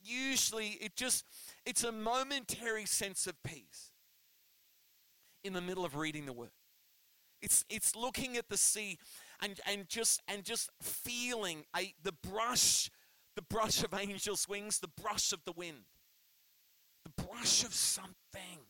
Usually 0.00 0.78
it 0.80 0.94
just, 0.94 1.24
it's 1.66 1.82
a 1.82 1.90
momentary 1.90 2.86
sense 2.86 3.26
of 3.26 3.42
peace 3.42 3.90
in 5.42 5.52
the 5.52 5.60
middle 5.60 5.84
of 5.84 5.96
reading 5.96 6.26
the 6.26 6.32
word. 6.32 6.52
It's, 7.40 7.64
it's 7.68 7.96
looking 7.96 8.36
at 8.36 8.48
the 8.48 8.56
sea 8.56 9.00
and, 9.42 9.58
and 9.66 9.88
just 9.88 10.22
and 10.28 10.44
just 10.44 10.70
feeling 10.80 11.64
a, 11.76 11.92
the 12.00 12.12
brush 12.12 12.88
the 13.34 13.42
brush 13.42 13.82
of 13.82 13.94
angels' 13.94 14.48
wings, 14.48 14.78
the 14.78 14.88
brush 14.88 15.32
of 15.32 15.44
the 15.44 15.52
wind, 15.52 15.84
the 17.04 17.22
brush 17.22 17.64
of 17.64 17.74
something. 17.74 18.66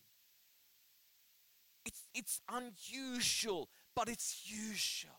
It's, 1.84 2.02
it's 2.14 2.40
unusual, 2.48 3.68
but 3.94 4.08
it's 4.08 4.42
usual. 4.44 5.18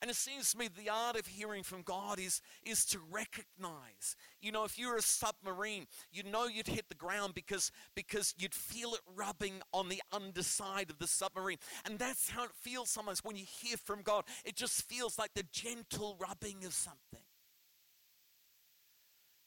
And 0.00 0.10
it 0.10 0.16
seems 0.16 0.52
to 0.52 0.58
me 0.58 0.68
the 0.68 0.90
art 0.90 1.18
of 1.18 1.26
hearing 1.26 1.64
from 1.64 1.82
God 1.82 2.20
is, 2.20 2.40
is 2.64 2.84
to 2.86 3.00
recognize. 3.10 4.14
You 4.40 4.52
know, 4.52 4.62
if 4.62 4.78
you 4.78 4.88
were 4.88 4.96
a 4.96 5.02
submarine, 5.02 5.86
you'd 6.12 6.30
know 6.30 6.46
you'd 6.46 6.68
hit 6.68 6.88
the 6.88 6.94
ground 6.94 7.34
because, 7.34 7.72
because 7.96 8.32
you'd 8.38 8.54
feel 8.54 8.94
it 8.94 9.00
rubbing 9.16 9.54
on 9.72 9.88
the 9.88 10.00
underside 10.12 10.90
of 10.90 10.98
the 10.98 11.08
submarine. 11.08 11.58
And 11.84 11.98
that's 11.98 12.30
how 12.30 12.44
it 12.44 12.52
feels 12.54 12.90
sometimes 12.90 13.24
when 13.24 13.34
you 13.34 13.44
hear 13.44 13.76
from 13.76 14.02
God. 14.02 14.24
It 14.44 14.54
just 14.54 14.82
feels 14.82 15.18
like 15.18 15.34
the 15.34 15.46
gentle 15.50 16.16
rubbing 16.20 16.64
of 16.64 16.74
something. 16.74 17.24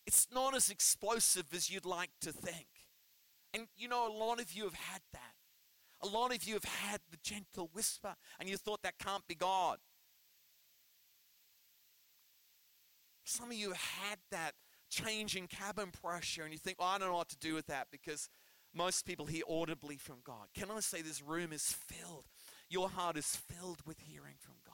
It's 0.06 0.28
not 0.34 0.56
as 0.56 0.70
explosive 0.70 1.54
as 1.54 1.70
you'd 1.70 1.86
like 1.86 2.12
to 2.22 2.32
think. 2.32 2.68
And 3.54 3.68
you 3.76 3.88
know, 3.88 4.08
a 4.08 4.14
lot 4.14 4.40
of 4.42 4.54
you 4.54 4.64
have 4.64 4.74
had 4.74 5.02
that. 5.14 5.34
A 6.04 6.08
lot 6.08 6.34
of 6.34 6.44
you 6.44 6.56
have 6.56 6.64
had 6.64 7.00
the 7.12 7.18
gentle 7.22 7.70
whisper, 7.74 8.16
and 8.40 8.50
you 8.50 8.58
thought 8.58 8.82
that 8.82 8.98
can't 8.98 9.28
be 9.28 9.36
God. 9.36 9.78
Some 13.24 13.52
of 13.52 13.56
you 13.56 13.70
have 13.70 13.78
had 13.78 14.18
that 14.32 14.54
change 14.90 15.36
in 15.36 15.48
cabin 15.48 15.92
pressure, 15.92 16.44
and 16.44 16.52
you 16.52 16.58
think, 16.58 16.80
well, 16.80 16.90
I 16.90 16.98
don't 16.98 17.10
know 17.10 17.18
what 17.18 17.30
to 17.30 17.38
do 17.38 17.54
with 17.54 17.68
that 17.68 17.88
because 17.92 18.30
most 18.74 19.06
people 19.06 19.26
hear 19.26 19.44
audibly 19.48 19.98
from 19.98 20.18
God. 20.24 20.48
Can 20.56 20.72
I 20.72 20.80
say 20.80 21.02
this 21.02 21.22
room 21.22 21.54
is 21.54 21.76
filled? 21.88 22.26
Your 22.70 22.90
heart 22.90 23.18
is 23.18 23.36
filled 23.36 23.80
with 23.86 24.00
hearing 24.00 24.36
from 24.40 24.56
God. 24.66 24.71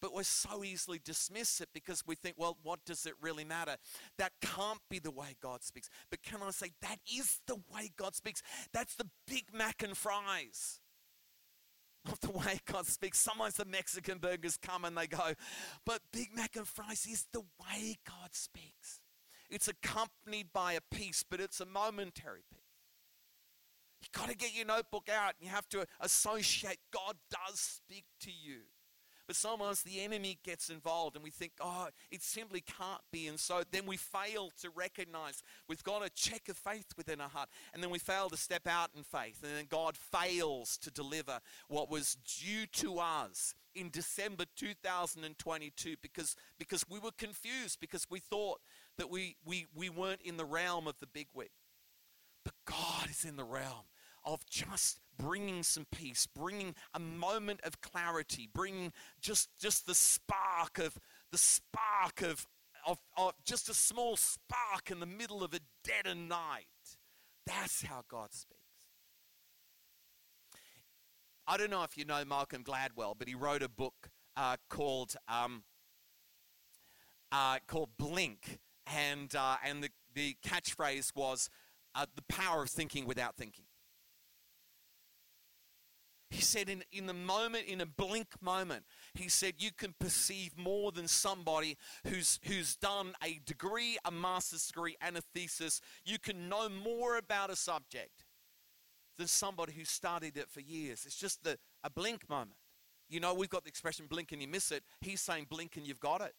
But 0.00 0.14
we 0.14 0.22
so 0.22 0.62
easily 0.62 1.00
dismiss 1.04 1.60
it 1.60 1.68
because 1.74 2.04
we 2.06 2.14
think, 2.14 2.36
well, 2.38 2.56
what 2.62 2.84
does 2.84 3.04
it 3.04 3.14
really 3.20 3.44
matter? 3.44 3.76
That 4.16 4.32
can't 4.40 4.80
be 4.88 4.98
the 4.98 5.10
way 5.10 5.36
God 5.42 5.62
speaks. 5.62 5.90
But 6.10 6.22
can 6.22 6.40
I 6.42 6.50
say, 6.50 6.70
that 6.82 6.98
is 7.12 7.40
the 7.46 7.56
way 7.74 7.90
God 7.96 8.14
speaks? 8.14 8.42
That's 8.72 8.94
the 8.94 9.08
Big 9.26 9.46
Mac 9.52 9.82
and 9.82 9.96
fries 9.96 10.80
of 12.10 12.20
the 12.20 12.30
way 12.30 12.60
God 12.70 12.86
speaks. 12.86 13.18
Sometimes 13.18 13.54
the 13.54 13.64
Mexican 13.64 14.18
burgers 14.18 14.56
come 14.56 14.84
and 14.84 14.96
they 14.96 15.06
go, 15.06 15.34
but 15.84 16.00
Big 16.12 16.28
Mac 16.34 16.56
and 16.56 16.66
fries 16.66 17.06
is 17.10 17.26
the 17.32 17.42
way 17.60 17.96
God 18.06 18.30
speaks. 18.32 19.00
It's 19.50 19.68
accompanied 19.68 20.52
by 20.52 20.74
a 20.74 20.80
peace, 20.94 21.24
but 21.28 21.40
it's 21.40 21.60
a 21.60 21.66
momentary 21.66 22.42
peace. 22.50 22.60
You've 24.00 24.12
got 24.12 24.30
to 24.30 24.36
get 24.36 24.54
your 24.54 24.66
notebook 24.66 25.08
out 25.12 25.34
and 25.38 25.48
you 25.48 25.54
have 25.54 25.68
to 25.70 25.86
associate 26.00 26.78
God 26.92 27.16
does 27.30 27.58
speak 27.58 28.04
to 28.20 28.30
you. 28.30 28.60
But 29.28 29.36
sometimes 29.36 29.82
the 29.82 30.00
enemy 30.00 30.38
gets 30.42 30.70
involved 30.70 31.14
and 31.14 31.22
we 31.22 31.30
think, 31.30 31.52
oh, 31.60 31.88
it 32.10 32.22
simply 32.22 32.62
can't 32.62 33.02
be. 33.12 33.26
And 33.26 33.38
so 33.38 33.62
then 33.70 33.84
we 33.84 33.98
fail 33.98 34.50
to 34.62 34.70
recognize 34.70 35.42
we've 35.68 35.84
got 35.84 36.04
a 36.04 36.08
check 36.08 36.48
of 36.48 36.56
faith 36.56 36.86
within 36.96 37.20
our 37.20 37.28
heart. 37.28 37.50
And 37.74 37.82
then 37.82 37.90
we 37.90 37.98
fail 37.98 38.30
to 38.30 38.38
step 38.38 38.66
out 38.66 38.88
in 38.96 39.02
faith. 39.02 39.44
And 39.44 39.54
then 39.54 39.66
God 39.68 39.98
fails 39.98 40.78
to 40.78 40.90
deliver 40.90 41.40
what 41.68 41.90
was 41.90 42.16
due 42.24 42.64
to 42.72 43.00
us 43.00 43.54
in 43.74 43.90
December 43.90 44.46
2022 44.56 45.96
because, 46.00 46.34
because 46.58 46.86
we 46.88 46.98
were 46.98 47.10
confused, 47.10 47.80
because 47.80 48.06
we 48.08 48.20
thought 48.20 48.60
that 48.96 49.10
we, 49.10 49.36
we, 49.44 49.66
we 49.74 49.90
weren't 49.90 50.22
in 50.22 50.38
the 50.38 50.46
realm 50.46 50.86
of 50.86 50.98
the 51.00 51.06
big 51.06 51.26
wig. 51.34 51.50
But 52.44 52.54
God 52.64 53.10
is 53.10 53.26
in 53.26 53.36
the 53.36 53.44
realm 53.44 53.84
of 54.24 54.46
just 54.46 55.00
bringing 55.18 55.62
some 55.62 55.86
peace, 55.90 56.26
bringing 56.26 56.74
a 56.94 56.98
moment 56.98 57.60
of 57.64 57.80
clarity, 57.80 58.48
bringing 58.52 58.92
just, 59.20 59.48
just 59.58 59.86
the 59.86 59.94
spark 59.94 60.78
of 60.78 60.98
the 61.30 61.38
spark 61.38 62.22
of, 62.22 62.46
of, 62.86 62.98
of 63.16 63.32
just 63.44 63.68
a 63.68 63.74
small 63.74 64.16
spark 64.16 64.90
in 64.90 65.00
the 65.00 65.06
middle 65.06 65.42
of 65.42 65.52
a 65.52 65.60
dead 65.84 66.16
night. 66.16 66.66
That's 67.46 67.82
how 67.82 68.02
God 68.08 68.32
speaks. 68.32 68.58
I 71.46 71.56
don't 71.56 71.70
know 71.70 71.82
if 71.82 71.96
you 71.96 72.04
know 72.04 72.22
Malcolm 72.26 72.62
Gladwell, 72.62 73.14
but 73.18 73.26
he 73.26 73.34
wrote 73.34 73.62
a 73.62 73.70
book 73.70 74.10
uh, 74.36 74.56
called 74.68 75.14
um, 75.28 75.62
uh, 77.32 77.58
called 77.66 77.88
Blink, 77.98 78.58
and 78.86 79.34
uh, 79.34 79.56
and 79.64 79.82
the 79.82 79.88
the 80.14 80.36
catchphrase 80.46 81.16
was 81.16 81.48
uh, 81.94 82.04
the 82.14 82.22
power 82.22 82.64
of 82.64 82.68
thinking 82.68 83.06
without 83.06 83.36
thinking. 83.36 83.64
He 86.30 86.42
said, 86.42 86.68
in, 86.68 86.84
in 86.92 87.06
the 87.06 87.14
moment, 87.14 87.64
in 87.66 87.80
a 87.80 87.86
blink 87.86 88.28
moment, 88.42 88.84
he 89.14 89.28
said, 89.28 89.54
you 89.58 89.70
can 89.72 89.94
perceive 89.98 90.58
more 90.58 90.92
than 90.92 91.08
somebody 91.08 91.78
who's, 92.06 92.38
who's 92.44 92.76
done 92.76 93.14
a 93.24 93.40
degree, 93.46 93.96
a 94.04 94.10
master's 94.10 94.66
degree, 94.66 94.96
and 95.00 95.16
a 95.16 95.22
thesis. 95.34 95.80
You 96.04 96.18
can 96.18 96.50
know 96.50 96.68
more 96.68 97.16
about 97.16 97.50
a 97.50 97.56
subject 97.56 98.26
than 99.16 99.26
somebody 99.26 99.72
who 99.72 99.84
studied 99.84 100.36
it 100.36 100.50
for 100.50 100.60
years. 100.60 101.04
It's 101.06 101.16
just 101.16 101.44
the, 101.44 101.58
a 101.82 101.88
blink 101.88 102.28
moment. 102.28 102.58
You 103.08 103.20
know, 103.20 103.32
we've 103.32 103.48
got 103.48 103.64
the 103.64 103.70
expression 103.70 104.04
blink 104.06 104.32
and 104.32 104.42
you 104.42 104.48
miss 104.48 104.70
it. 104.70 104.82
He's 105.00 105.22
saying 105.22 105.46
blink 105.48 105.76
and 105.76 105.86
you've 105.86 105.98
got 105.98 106.20
it. 106.20 106.34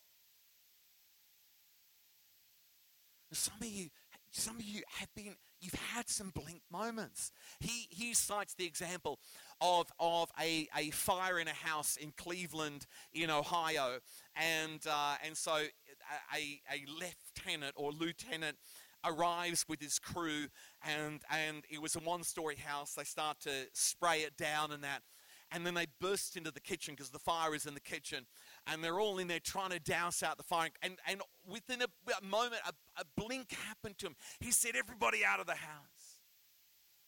Some 3.32 3.56
of 3.60 3.68
you, 3.68 3.88
some 4.32 4.56
of 4.56 4.64
you 4.64 4.82
have 5.00 5.10
been, 5.16 5.36
you've 5.60 5.74
had 5.94 6.10
some 6.10 6.30
blink 6.30 6.62
moments. 6.72 7.32
He, 7.60 7.88
he 7.90 8.14
cites 8.14 8.54
the 8.54 8.66
example 8.66 9.20
of, 9.62 9.92
of 10.00 10.32
a, 10.40 10.68
a 10.76 10.90
fire 10.92 11.40
in 11.40 11.48
a 11.48 11.54
house 11.54 11.98
in 11.98 12.14
Cleveland, 12.16 12.86
in 13.14 13.30
Ohio. 13.30 14.00
And, 14.36 14.80
uh, 14.90 15.16
and 15.26 15.36
so 15.36 15.52
a, 15.54 16.62
a 16.72 16.86
lieutenant 16.88 17.74
or 17.76 17.92
lieutenant 17.92 18.58
arrives 19.06 19.66
with 19.68 19.82
his 19.82 20.00
crew, 20.00 20.48
and, 20.86 21.22
and 21.32 21.64
it 21.70 21.82
was 21.82 21.96
a 21.96 22.00
one 22.00 22.24
story 22.24 22.58
house. 22.58 22.94
They 22.94 23.04
start 23.04 23.40
to 23.42 23.68
spray 23.74 24.20
it 24.20 24.38
down 24.38 24.72
and 24.72 24.84
that. 24.84 25.04
And 25.52 25.66
then 25.66 25.74
they 25.74 25.88
burst 26.00 26.38
into 26.38 26.52
the 26.52 26.60
kitchen 26.60 26.94
because 26.94 27.10
the 27.10 27.20
fire 27.20 27.56
is 27.56 27.66
in 27.66 27.74
the 27.74 27.80
kitchen. 27.80 28.28
And 28.72 28.84
they're 28.84 29.00
all 29.00 29.18
in 29.18 29.28
there 29.28 29.40
trying 29.40 29.72
to 29.72 29.80
douse 29.80 30.22
out 30.22 30.38
the 30.38 30.44
fire. 30.44 30.70
And, 30.82 30.98
and 31.08 31.22
within 31.48 31.82
a, 31.82 31.88
a 32.12 32.26
moment, 32.26 32.62
a, 32.68 32.74
a 33.02 33.04
blink 33.18 33.52
happened 33.52 33.98
to 34.00 34.08
him. 34.08 34.16
He 34.40 34.52
said, 34.52 34.76
Everybody 34.76 35.26
out 35.26 35.40
of 35.40 35.48
the 35.48 35.56
house. 35.56 36.20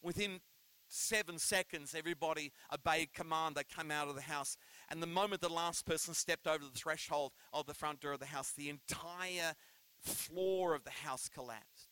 Within 0.01 0.39
seven 0.88 1.38
seconds, 1.38 1.96
everybody 1.96 2.51
obeyed 2.74 3.13
command. 3.13 3.56
They 3.56 3.63
came 3.63 3.91
out 3.91 4.08
of 4.08 4.15
the 4.15 4.22
house. 4.22 4.58
And 4.89 5.01
the 5.01 5.08
moment 5.08 5.41
the 5.41 5.50
last 5.50 5.86
person 5.86 6.13
stepped 6.13 6.48
over 6.48 6.63
the 6.63 6.77
threshold 6.77 7.32
of 7.53 7.65
the 7.65 7.74
front 7.74 8.01
door 8.01 8.13
of 8.13 8.20
the 8.20 8.25
house, 8.25 8.51
the 8.51 8.70
entire 8.70 9.53
floor 10.00 10.75
of 10.75 10.84
the 10.84 10.91
house 10.91 11.30
collapsed. 11.30 11.89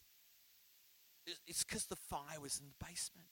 It's 1.48 1.64
because 1.64 1.86
the 1.86 1.96
fire 1.96 2.40
was 2.42 2.60
in 2.60 2.66
the 2.68 2.86
basement. 2.86 3.28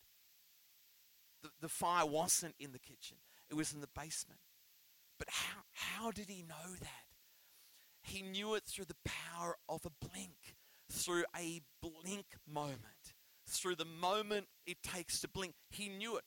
The, 1.41 1.49
the 1.61 1.69
fire 1.69 2.05
wasn't 2.05 2.55
in 2.59 2.71
the 2.71 2.79
kitchen, 2.79 3.17
it 3.49 3.55
was 3.55 3.73
in 3.73 3.81
the 3.81 3.89
basement. 3.95 4.39
How 6.07 6.11
did 6.11 6.29
he 6.29 6.41
know 6.41 6.73
that? 6.79 7.05
He 8.01 8.21
knew 8.21 8.55
it 8.55 8.63
through 8.63 8.85
the 8.85 8.95
power 9.03 9.57
of 9.67 9.85
a 9.85 10.07
blink, 10.07 10.55
through 10.89 11.25
a 11.35 11.59
blink 11.81 12.27
moment 12.49 12.85
through 13.45 13.75
the 13.75 13.83
moment 13.83 14.47
it 14.65 14.77
takes 14.81 15.19
to 15.19 15.27
blink. 15.27 15.55
He 15.69 15.89
knew 15.89 16.15
it. 16.15 16.23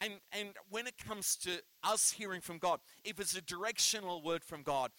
And, 0.00 0.14
and 0.30 0.50
when 0.70 0.86
it 0.86 0.98
comes 0.98 1.34
to 1.38 1.62
us 1.82 2.12
hearing 2.12 2.40
from 2.40 2.58
God, 2.58 2.78
if 3.04 3.18
it's 3.18 3.36
a 3.36 3.42
directional 3.42 4.22
word 4.22 4.44
from 4.44 4.62
God, 4.62 4.92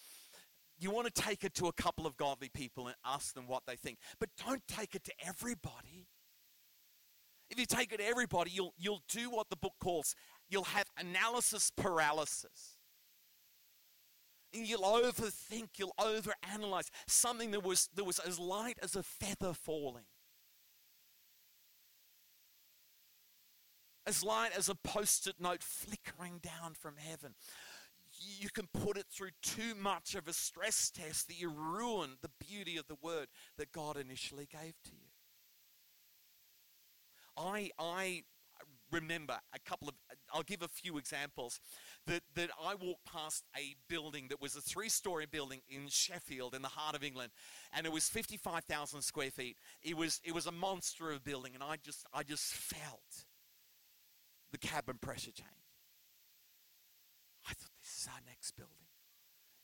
you 0.78 0.92
want 0.92 1.14
to 1.14 1.22
take 1.22 1.46
it 1.46 1.54
to 1.56 1.68
a 1.68 1.74
couple 1.74 2.06
of 2.06 2.18
godly 2.18 2.50
people 2.50 2.88
and 2.88 2.96
ask 3.06 3.36
them 3.36 3.48
what 3.48 3.64
they 3.66 3.78
think. 3.78 4.00
But 4.20 4.30
don't 4.46 4.64
take 4.68 4.96
it 4.96 5.06
to 5.06 5.14
everybody. 5.26 6.10
If 7.50 7.58
you 7.58 7.66
take 7.66 7.94
it 7.94 8.00
to 8.00 8.06
everybody, 8.06 8.52
you'll, 8.52 8.74
you'll 8.78 9.04
do 9.08 9.30
what 9.30 9.50
the 9.50 9.56
book 9.56 9.76
calls 9.82 10.14
you'll 10.50 10.66
have 10.66 10.86
analysis 10.98 11.72
paralysis. 11.76 12.75
You'll 14.64 14.82
overthink, 14.82 15.70
you'll 15.78 15.96
overanalyze 16.00 16.90
something 17.08 17.52
that 17.52 17.64
was, 17.64 17.90
that 17.96 18.06
was 18.06 18.20
as 18.20 18.40
light 18.40 18.78
as 18.82 18.96
a 18.96 19.04
feather 19.04 19.54
falling. 19.54 20.06
as 24.06 24.24
light 24.24 24.52
as 24.56 24.70
a 24.70 24.76
post 24.76 25.28
it 25.28 25.36
note 25.40 25.64
flickering 25.64 26.40
down 26.40 26.74
from 26.74 26.96
heaven. 26.98 27.34
You 28.40 28.50
can 28.50 28.68
put 28.68 28.98
it 28.98 29.08
through 29.12 29.32
too 29.42 29.76
much 29.76 30.16
of 30.16 30.28
a 30.28 30.34
stress 30.34 30.90
test 30.90 31.28
that 31.28 31.40
you 31.40 31.50
ruin 31.50 32.12
the 32.22 32.30
beauty 32.40 32.78
of 32.78 32.88
the 32.88 32.98
word 33.02 33.28
that 33.58 33.72
God 33.72 33.98
initially 33.98 34.48
gave 34.50 34.76
to 34.86 34.92
you. 34.92 35.10
I, 37.38 37.72
I 37.78 38.24
remember 38.92 39.38
a 39.54 39.60
couple 39.60 39.90
of, 39.90 39.96
I'll 40.34 40.44
give 40.44 40.62
a 40.62 40.68
few 40.68 40.98
examples 40.98 41.60
that, 42.08 42.22
that 42.36 42.50
I 42.62 42.76
walked 42.76 43.06
past 43.06 43.44
a 43.58 43.76
building 43.88 44.28
that 44.30 44.42
was 44.42 44.56
a 44.56 44.62
three 44.62 44.90
story 44.90 45.26
building 45.26 45.62
in 45.70 45.88
Sheffield 45.88 46.56
in 46.56 46.62
the 46.62 46.68
heart 46.68 46.96
of 46.96 47.04
England 47.04 47.32
and 47.74 47.86
it 47.86 47.92
was 47.92 48.08
55,000 48.10 49.02
square 49.02 49.32
feet. 49.32 49.58
It 49.84 49.98
was, 49.98 50.22
it 50.24 50.34
was 50.34 50.46
a 50.46 50.52
monster 50.52 51.10
of 51.10 51.18
a 51.18 51.20
building 51.20 51.54
and 51.54 51.64
I 51.64 51.78
just, 51.84 52.06
I 52.14 52.24
just 52.24 52.54
felt 52.54 53.26
the 54.52 54.58
cabin 54.58 54.98
pressure 55.02 55.32
change. 55.32 55.50
I 57.48 57.54
thought 57.54 57.72
this 57.82 58.02
is 58.02 58.08
our 58.12 58.22
next 58.26 58.52
building. 58.52 58.85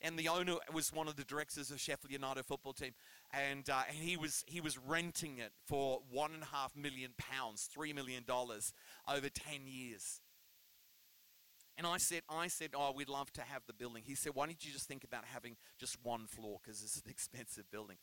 And 0.02 0.18
the 0.18 0.28
owner 0.28 0.56
was 0.72 0.92
one 0.92 1.06
of 1.06 1.16
the 1.16 1.24
directors 1.24 1.70
of 1.70 1.80
Sheffield 1.80 2.10
United 2.10 2.44
football 2.44 2.72
team, 2.72 2.92
and 3.32 3.68
uh, 3.70 3.82
and 3.88 3.96
he 3.96 4.16
was 4.16 4.44
he 4.46 4.60
was 4.60 4.76
renting 4.76 5.38
it 5.38 5.52
for 5.66 6.00
one 6.10 6.32
and 6.34 6.42
a 6.42 6.46
half 6.46 6.74
million 6.76 7.12
pounds, 7.16 7.68
three 7.72 7.92
million 7.92 8.24
dollars 8.24 8.72
over 9.08 9.28
ten 9.28 9.66
years. 9.66 10.20
And 11.78 11.86
I 11.86 11.96
said, 11.96 12.22
I 12.28 12.48
said, 12.48 12.70
oh, 12.74 12.92
we'd 12.94 13.08
love 13.08 13.32
to 13.32 13.40
have 13.40 13.62
the 13.66 13.72
building. 13.72 14.02
He 14.04 14.14
said, 14.14 14.32
why 14.34 14.44
don't 14.46 14.62
you 14.62 14.72
just 14.72 14.86
think 14.86 15.04
about 15.04 15.24
having 15.24 15.56
just 15.80 15.96
one 16.02 16.26
floor 16.26 16.58
because 16.62 16.82
it's 16.82 16.96
an 16.96 17.04
expensive 17.10 17.70
building. 17.70 17.96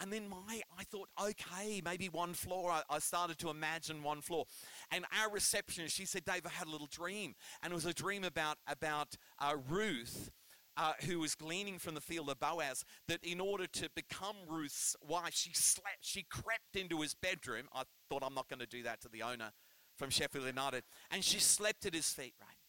And 0.00 0.12
then 0.12 0.28
my, 0.28 0.60
I 0.78 0.84
thought, 0.84 1.08
okay, 1.20 1.82
maybe 1.84 2.08
one 2.08 2.32
floor. 2.32 2.70
I, 2.70 2.82
I 2.88 2.98
started 3.00 3.38
to 3.38 3.50
imagine 3.50 4.02
one 4.02 4.20
floor. 4.20 4.44
And 4.92 5.04
our 5.20 5.30
receptionist, 5.32 5.96
she 5.96 6.06
said, 6.06 6.24
Dave, 6.24 6.46
I 6.46 6.50
had 6.50 6.68
a 6.68 6.70
little 6.70 6.86
dream. 6.86 7.34
And 7.62 7.72
it 7.72 7.74
was 7.74 7.86
a 7.86 7.92
dream 7.92 8.22
about, 8.22 8.58
about 8.68 9.16
uh, 9.40 9.56
Ruth. 9.68 10.30
Uh, 10.80 10.92
who 11.06 11.18
was 11.18 11.34
gleaning 11.34 11.76
from 11.76 11.94
the 11.96 12.00
field 12.00 12.30
of 12.30 12.38
Boaz, 12.38 12.84
that 13.08 13.18
in 13.24 13.40
order 13.40 13.66
to 13.66 13.90
become 13.96 14.36
Ruth's 14.46 14.94
wife, 15.02 15.34
she 15.34 15.52
slept, 15.52 15.98
she 16.02 16.22
crept 16.22 16.76
into 16.76 17.00
his 17.00 17.14
bedroom. 17.14 17.66
I 17.74 17.82
thought 18.08 18.22
I'm 18.24 18.32
not 18.32 18.48
going 18.48 18.60
to 18.60 18.66
do 18.66 18.84
that 18.84 19.00
to 19.00 19.08
the 19.08 19.22
owner 19.22 19.50
from 19.96 20.10
Sheffield 20.10 20.46
United, 20.46 20.84
and 21.10 21.24
she 21.24 21.40
slept 21.40 21.84
at 21.84 21.94
his 21.94 22.08
feet, 22.10 22.34
right? 22.40 22.60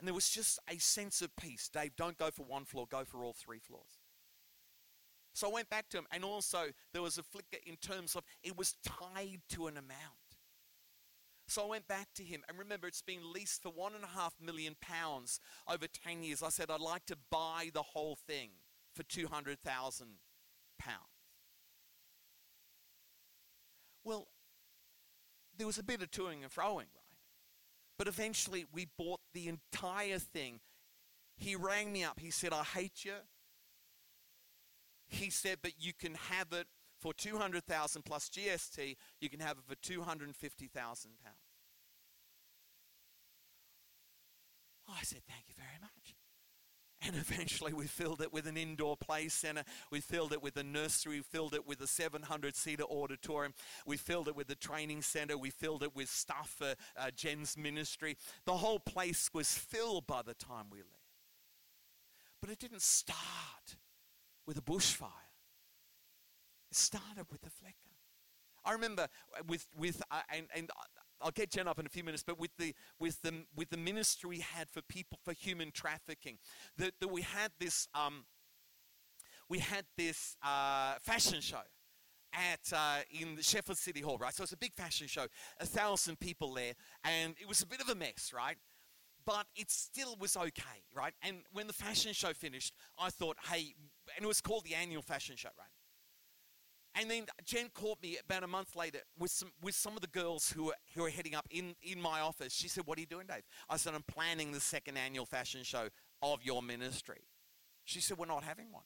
And 0.00 0.08
there 0.08 0.14
was 0.14 0.28
just 0.28 0.58
a 0.68 0.78
sense 0.78 1.22
of 1.22 1.30
peace. 1.36 1.70
Dave, 1.72 1.94
don't 1.96 2.18
go 2.18 2.32
for 2.32 2.44
one 2.44 2.64
floor, 2.64 2.86
go 2.90 3.04
for 3.04 3.24
all 3.24 3.32
three 3.32 3.60
floors. 3.60 4.00
So 5.32 5.48
I 5.48 5.52
went 5.52 5.70
back 5.70 5.88
to 5.90 5.98
him, 5.98 6.06
and 6.10 6.24
also 6.24 6.70
there 6.92 7.02
was 7.02 7.18
a 7.18 7.22
flicker 7.22 7.58
in 7.66 7.76
terms 7.76 8.16
of 8.16 8.24
it 8.42 8.58
was 8.58 8.74
tied 8.84 9.42
to 9.50 9.68
an 9.68 9.76
amount. 9.76 10.23
So 11.46 11.62
I 11.64 11.66
went 11.66 11.86
back 11.86 12.08
to 12.14 12.24
him, 12.24 12.42
and 12.48 12.58
remember, 12.58 12.86
it's 12.86 13.02
been 13.02 13.32
leased 13.32 13.62
for 13.62 13.70
one 13.70 13.94
and 13.94 14.02
a 14.02 14.18
half 14.18 14.34
million 14.40 14.76
pounds 14.80 15.40
over 15.68 15.86
10 15.86 16.22
years. 16.22 16.42
I 16.42 16.48
said, 16.48 16.70
I'd 16.70 16.80
like 16.80 17.04
to 17.06 17.16
buy 17.30 17.70
the 17.72 17.82
whole 17.82 18.16
thing 18.16 18.50
for 18.94 19.02
200,000 19.02 20.06
pounds. 20.78 20.98
Well, 24.04 24.28
there 25.56 25.66
was 25.66 25.78
a 25.78 25.82
bit 25.82 26.02
of 26.02 26.10
toing 26.10 26.42
and 26.42 26.50
froing, 26.50 26.76
right? 26.76 27.18
But 27.98 28.08
eventually 28.08 28.66
we 28.72 28.88
bought 28.98 29.20
the 29.32 29.48
entire 29.48 30.18
thing. 30.18 30.60
He 31.36 31.56
rang 31.56 31.92
me 31.92 32.04
up. 32.04 32.20
He 32.20 32.30
said, 32.30 32.52
I 32.52 32.62
hate 32.62 33.04
you. 33.04 33.14
He 35.06 35.30
said, 35.30 35.58
but 35.62 35.72
you 35.78 35.92
can 35.92 36.14
have 36.14 36.52
it 36.52 36.66
for 37.04 37.12
200,000 37.12 38.02
plus 38.02 38.30
GST, 38.30 38.96
you 39.20 39.28
can 39.28 39.38
have 39.40 39.58
it 39.58 39.64
for 39.68 39.74
250,000 39.74 41.10
pounds. 41.22 41.36
I 44.88 45.02
said, 45.02 45.20
thank 45.28 45.44
you 45.46 45.54
very 45.54 45.78
much. 45.82 46.14
And 47.02 47.14
eventually 47.20 47.74
we 47.74 47.88
filled 47.88 48.22
it 48.22 48.32
with 48.32 48.46
an 48.46 48.56
indoor 48.56 48.96
play 48.96 49.28
center. 49.28 49.64
We 49.90 50.00
filled 50.00 50.32
it 50.32 50.42
with 50.42 50.56
a 50.56 50.62
nursery. 50.62 51.16
We 51.16 51.22
filled 51.22 51.52
it 51.52 51.66
with 51.66 51.82
a 51.82 51.86
700 51.86 52.56
seater 52.56 52.84
auditorium. 52.84 53.52
We 53.84 53.98
filled 53.98 54.28
it 54.28 54.34
with 54.34 54.48
a 54.48 54.54
training 54.54 55.02
center. 55.02 55.36
We 55.36 55.50
filled 55.50 55.82
it 55.82 55.94
with 55.94 56.08
stuff 56.08 56.54
for 56.56 56.74
uh, 56.96 57.10
Jen's 57.14 57.58
ministry. 57.58 58.16
The 58.46 58.56
whole 58.56 58.78
place 58.78 59.28
was 59.34 59.52
filled 59.52 60.06
by 60.06 60.22
the 60.22 60.32
time 60.32 60.70
we 60.70 60.78
left. 60.78 60.88
But 62.40 62.48
it 62.48 62.60
didn't 62.60 62.80
start 62.80 63.76
with 64.46 64.56
a 64.56 64.62
bushfire, 64.62 65.33
started 66.74 67.26
with 67.30 67.44
a 67.46 67.50
flicker. 67.50 67.76
I 68.64 68.72
remember 68.72 69.08
with, 69.46 69.66
with 69.76 70.02
uh, 70.10 70.20
and, 70.34 70.46
and 70.54 70.70
I'll 71.20 71.30
get 71.30 71.50
Jen 71.50 71.68
up 71.68 71.78
in 71.78 71.86
a 71.86 71.88
few 71.88 72.04
minutes, 72.04 72.22
but 72.26 72.38
with 72.38 72.50
the 72.58 72.74
with 72.98 73.20
the 73.22 73.32
with 73.56 73.70
the 73.70 73.76
ministry 73.76 74.28
we 74.28 74.40
had 74.40 74.68
for 74.68 74.82
people 74.82 75.18
for 75.24 75.32
human 75.32 75.70
trafficking, 75.70 76.38
that, 76.78 76.92
that 77.00 77.08
we 77.08 77.22
had 77.22 77.50
this 77.58 77.88
um, 77.94 78.24
we 79.48 79.58
had 79.58 79.84
this 79.96 80.36
uh, 80.42 80.94
fashion 81.00 81.40
show 81.40 81.62
at 82.32 82.72
uh, 82.72 82.98
in 83.10 83.36
the 83.36 83.42
Sheffield 83.42 83.78
City 83.78 84.00
Hall, 84.00 84.18
right? 84.18 84.34
So 84.34 84.42
it's 84.42 84.52
a 84.52 84.56
big 84.56 84.74
fashion 84.74 85.06
show, 85.06 85.26
a 85.60 85.66
thousand 85.66 86.18
people 86.18 86.52
there, 86.54 86.74
and 87.04 87.34
it 87.40 87.48
was 87.48 87.62
a 87.62 87.66
bit 87.66 87.80
of 87.80 87.88
a 87.88 87.94
mess, 87.94 88.32
right? 88.34 88.56
But 89.24 89.46
it 89.56 89.70
still 89.70 90.16
was 90.18 90.36
okay, 90.36 90.82
right? 90.92 91.14
And 91.22 91.38
when 91.52 91.66
the 91.66 91.72
fashion 91.72 92.12
show 92.12 92.32
finished, 92.34 92.74
I 92.98 93.08
thought, 93.08 93.36
hey, 93.50 93.74
and 94.16 94.24
it 94.24 94.28
was 94.28 94.40
called 94.42 94.64
the 94.64 94.74
annual 94.74 95.00
fashion 95.00 95.36
show, 95.36 95.48
right? 95.58 95.68
And 96.96 97.10
then 97.10 97.26
Jen 97.44 97.70
caught 97.74 98.00
me 98.02 98.18
about 98.24 98.44
a 98.44 98.46
month 98.46 98.76
later 98.76 99.00
with 99.18 99.32
some 99.32 99.50
with 99.60 99.74
some 99.74 99.94
of 99.94 100.00
the 100.00 100.06
girls 100.06 100.50
who 100.50 100.64
were 100.64 100.74
who 100.94 101.02
were 101.02 101.10
heading 101.10 101.34
up 101.34 101.46
in, 101.50 101.74
in 101.82 102.00
my 102.00 102.20
office. 102.20 102.52
She 102.52 102.68
said, 102.68 102.86
What 102.86 102.98
are 102.98 103.00
you 103.00 103.06
doing, 103.06 103.26
Dave? 103.26 103.42
I 103.68 103.76
said, 103.76 103.94
I'm 103.94 104.04
planning 104.04 104.52
the 104.52 104.60
second 104.60 104.96
annual 104.96 105.26
fashion 105.26 105.64
show 105.64 105.88
of 106.22 106.42
your 106.44 106.62
ministry. 106.62 107.22
She 107.84 108.00
said, 108.00 108.16
We're 108.16 108.26
not 108.26 108.44
having 108.44 108.70
one. 108.70 108.84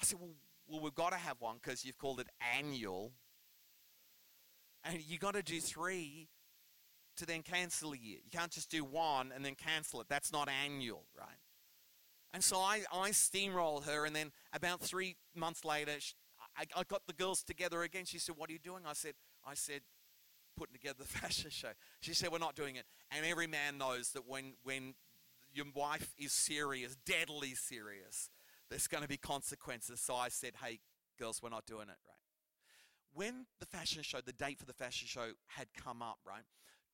I 0.00 0.04
said, 0.04 0.20
Well, 0.20 0.30
well 0.68 0.80
we've 0.80 0.94
got 0.94 1.10
to 1.10 1.18
have 1.18 1.40
one 1.40 1.56
because 1.60 1.84
you've 1.84 1.98
called 1.98 2.20
it 2.20 2.28
annual. 2.56 3.12
And 4.84 5.00
you've 5.04 5.20
got 5.20 5.34
to 5.34 5.42
do 5.42 5.60
three 5.60 6.28
to 7.16 7.26
then 7.26 7.42
cancel 7.42 7.92
a 7.92 7.96
year. 7.96 8.18
You 8.22 8.30
can't 8.30 8.52
just 8.52 8.70
do 8.70 8.84
one 8.84 9.32
and 9.34 9.44
then 9.44 9.56
cancel 9.56 10.00
it. 10.00 10.06
That's 10.08 10.32
not 10.32 10.48
annual, 10.48 11.04
right? 11.18 11.38
And 12.32 12.42
so 12.42 12.58
I, 12.58 12.82
I 12.92 13.10
steamrolled 13.10 13.84
her, 13.86 14.04
and 14.04 14.14
then 14.14 14.32
about 14.52 14.80
three 14.80 15.16
months 15.34 15.64
later, 15.64 15.92
she, 15.98 16.14
I, 16.56 16.64
I 16.76 16.82
got 16.84 17.06
the 17.06 17.12
girls 17.12 17.42
together 17.42 17.82
again. 17.82 18.04
She 18.04 18.18
said, 18.18 18.36
"What 18.36 18.50
are 18.50 18.52
you 18.52 18.58
doing?" 18.58 18.82
I 18.86 18.92
said, 18.92 19.14
"I 19.46 19.54
said, 19.54 19.82
putting 20.56 20.74
together 20.74 20.98
the 20.98 21.04
fashion 21.18 21.50
show." 21.50 21.70
She 22.00 22.14
said, 22.14 22.30
"We're 22.30 22.38
not 22.38 22.54
doing 22.54 22.76
it." 22.76 22.84
And 23.10 23.24
every 23.24 23.46
man 23.46 23.78
knows 23.78 24.10
that 24.10 24.26
when 24.26 24.54
when 24.62 24.94
your 25.54 25.66
wife 25.74 26.14
is 26.18 26.32
serious, 26.32 26.96
deadly 27.06 27.54
serious, 27.54 28.30
there's 28.68 28.86
going 28.86 29.02
to 29.02 29.08
be 29.08 29.16
consequences. 29.16 30.00
So 30.00 30.14
I 30.14 30.28
said, 30.28 30.54
"Hey, 30.62 30.80
girls, 31.18 31.40
we're 31.42 31.50
not 31.50 31.66
doing 31.66 31.88
it." 31.88 31.98
Right? 32.06 32.16
When 33.14 33.46
the 33.60 33.66
fashion 33.66 34.02
show, 34.02 34.20
the 34.20 34.32
date 34.32 34.58
for 34.58 34.66
the 34.66 34.74
fashion 34.74 35.08
show 35.08 35.30
had 35.46 35.68
come 35.74 36.02
up, 36.02 36.18
right? 36.26 36.44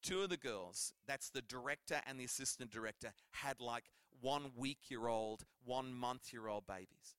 two 0.03 0.23
of 0.23 0.29
the 0.29 0.37
girls, 0.37 0.93
that's 1.07 1.31
the 1.31 1.43
director 1.43 2.01
and 2.07 2.19
the 2.19 2.25
assistant 2.25 2.71
director, 2.71 3.13
had 3.31 3.61
like 3.61 3.85
one 4.23 4.53
week 4.57 4.79
year 4.89 5.09
old, 5.09 5.45
one 5.65 5.93
month 5.93 6.33
year 6.33 6.49
old 6.49 6.67
babies. 6.67 7.17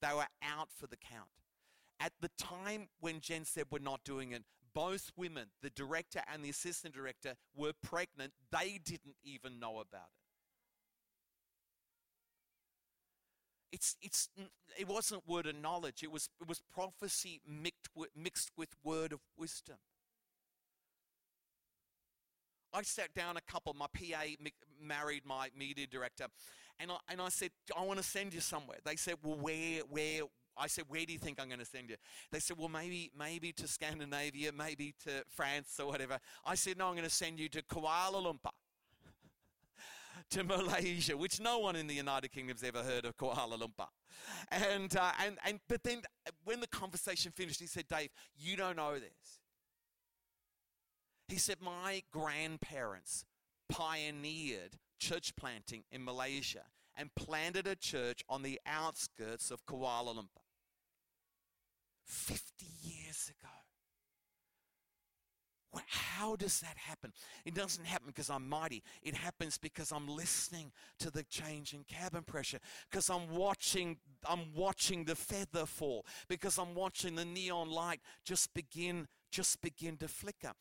They 0.00 0.14
were 0.14 0.28
out 0.42 0.68
for 0.74 0.86
the 0.86 0.96
count. 0.96 1.28
At 2.00 2.12
the 2.20 2.30
time 2.38 2.88
when 3.00 3.20
Jen 3.20 3.44
said 3.44 3.64
we're 3.70 3.78
not 3.78 4.04
doing 4.04 4.32
it, 4.32 4.44
both 4.72 5.10
women, 5.16 5.46
the 5.62 5.70
director 5.70 6.20
and 6.32 6.44
the 6.44 6.50
assistant 6.50 6.94
director, 6.94 7.34
were 7.54 7.72
pregnant. 7.82 8.32
They 8.52 8.78
didn't 8.82 9.16
even 9.24 9.58
know 9.58 9.78
about 9.78 10.10
it. 10.10 10.26
It's, 13.72 13.96
it's, 14.00 14.28
it 14.78 14.88
wasn't 14.88 15.26
word 15.26 15.46
of 15.46 15.56
knowledge, 15.56 16.02
it 16.02 16.12
was, 16.12 16.28
it 16.40 16.48
was 16.48 16.60
prophecy 16.72 17.40
mixed 17.46 17.88
with, 17.94 18.10
mixed 18.16 18.50
with 18.56 18.70
word 18.84 19.12
of 19.12 19.20
wisdom. 19.36 19.76
I 22.72 22.82
sat 22.82 23.14
down 23.14 23.36
a 23.36 23.40
couple, 23.40 23.74
my 23.74 23.86
PA 23.92 24.24
married 24.80 25.22
my 25.24 25.50
media 25.56 25.86
director, 25.86 26.26
and 26.78 26.90
I, 26.90 26.96
and 27.08 27.20
I 27.20 27.28
said, 27.28 27.50
I 27.76 27.82
want 27.84 27.98
to 27.98 28.04
send 28.04 28.34
you 28.34 28.40
somewhere. 28.40 28.78
They 28.84 28.96
said, 28.96 29.14
well, 29.22 29.38
where, 29.38 29.80
where? 29.88 30.22
I 30.58 30.66
said, 30.68 30.84
where 30.88 31.04
do 31.04 31.12
you 31.12 31.18
think 31.18 31.40
I'm 31.40 31.48
going 31.48 31.60
to 31.60 31.66
send 31.66 31.90
you? 31.90 31.96
They 32.32 32.38
said, 32.38 32.56
well, 32.58 32.68
maybe, 32.68 33.10
maybe 33.18 33.52
to 33.52 33.68
Scandinavia, 33.68 34.52
maybe 34.52 34.94
to 35.04 35.22
France 35.28 35.78
or 35.78 35.86
whatever. 35.86 36.18
I 36.44 36.54
said, 36.54 36.78
no, 36.78 36.88
I'm 36.88 36.94
going 36.94 37.04
to 37.04 37.14
send 37.14 37.38
you 37.38 37.48
to 37.50 37.62
Kuala 37.62 38.22
Lumpur. 38.22 38.52
to 40.30 40.44
Malaysia, 40.44 41.16
which 41.16 41.40
no 41.40 41.58
one 41.58 41.76
in 41.76 41.86
the 41.86 41.94
United 41.94 42.32
Kingdom's 42.32 42.62
ever 42.62 42.82
heard 42.82 43.04
of 43.04 43.16
Kuala 43.16 43.58
Lumpur. 43.58 43.88
And, 44.50 44.96
uh, 44.96 45.12
and, 45.24 45.36
and, 45.44 45.60
but 45.68 45.82
then 45.82 46.00
when 46.44 46.60
the 46.60 46.66
conversation 46.68 47.32
finished, 47.32 47.60
he 47.60 47.66
said, 47.66 47.86
Dave, 47.88 48.08
you 48.38 48.56
don't 48.56 48.76
know 48.76 48.94
this. 48.94 49.40
He 51.28 51.36
said, 51.36 51.56
My 51.60 52.02
grandparents 52.12 53.24
pioneered 53.68 54.78
church 54.98 55.34
planting 55.36 55.84
in 55.90 56.04
Malaysia 56.04 56.64
and 56.96 57.14
planted 57.14 57.66
a 57.66 57.76
church 57.76 58.22
on 58.28 58.42
the 58.42 58.60
outskirts 58.66 59.50
of 59.50 59.66
Kuala 59.66 60.14
Lumpur 60.14 60.42
50 62.04 62.66
years 62.82 63.30
ago. 63.30 63.50
How 65.88 66.36
does 66.36 66.60
that 66.60 66.76
happen? 66.76 67.12
It 67.44 67.54
doesn't 67.54 67.84
happen 67.84 68.06
because 68.06 68.30
I'm 68.30 68.48
mighty. 68.48 68.82
It 69.02 69.14
happens 69.14 69.58
because 69.58 69.92
I'm 69.92 70.08
listening 70.08 70.72
to 71.00 71.10
the 71.10 71.22
change 71.24 71.74
in 71.74 71.84
cabin 71.84 72.22
pressure. 72.22 72.58
Because 72.90 73.10
I'm 73.10 73.28
watching, 73.28 73.98
I'm 74.24 74.54
watching 74.54 75.04
the 75.04 75.14
feather 75.14 75.66
fall. 75.66 76.06
Because 76.28 76.58
I'm 76.58 76.74
watching 76.74 77.16
the 77.16 77.24
neon 77.24 77.70
light 77.70 78.00
just 78.24 78.54
begin, 78.54 79.06
just 79.30 79.60
begin 79.60 79.96
to 79.98 80.08
flicker 80.08 80.52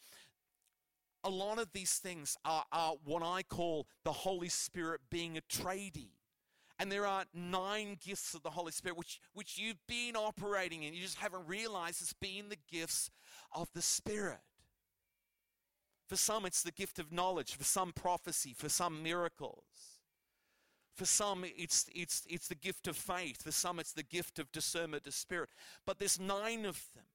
a 1.25 1.29
lot 1.29 1.59
of 1.59 1.73
these 1.73 1.97
things 1.97 2.38
are, 2.45 2.63
are 2.71 2.93
what 3.03 3.23
I 3.23 3.41
call 3.41 3.88
the 4.03 4.13
Holy 4.13 4.47
Spirit 4.47 5.01
being 5.09 5.38
a 5.38 5.41
tradie. 5.41 6.11
And 6.77 6.91
there 6.91 7.07
are 7.07 7.23
nine 7.33 7.97
gifts 8.05 8.33
of 8.33 8.43
the 8.43 8.51
Holy 8.51 8.71
Spirit 8.71 8.97
which, 8.97 9.19
which 9.33 9.57
you've 9.57 9.85
been 9.88 10.15
operating 10.15 10.83
in. 10.83 10.93
You 10.93 11.01
just 11.01 11.17
haven't 11.17 11.47
realized 11.47 12.01
it's 12.01 12.13
been 12.13 12.49
the 12.49 12.57
gifts 12.71 13.09
of 13.51 13.69
the 13.73 13.81
Spirit. 13.81 14.41
For 16.07 16.15
some, 16.15 16.45
it's 16.45 16.61
the 16.61 16.71
gift 16.71 16.99
of 16.99 17.11
knowledge. 17.11 17.55
For 17.55 17.63
some, 17.63 17.91
prophecy. 17.91 18.53
For 18.55 18.69
some, 18.69 19.01
miracles. 19.01 19.63
For 20.93 21.05
some, 21.05 21.43
it's, 21.57 21.88
it's, 21.95 22.23
it's 22.29 22.47
the 22.47 22.55
gift 22.55 22.88
of 22.88 22.95
faith. 22.95 23.41
For 23.41 23.51
some, 23.51 23.79
it's 23.79 23.93
the 23.93 24.03
gift 24.03 24.38
of 24.38 24.51
discernment 24.51 25.07
of 25.07 25.13
spirit. 25.13 25.49
But 25.85 25.97
there's 25.97 26.19
nine 26.19 26.65
of 26.65 26.89
them. 26.93 27.05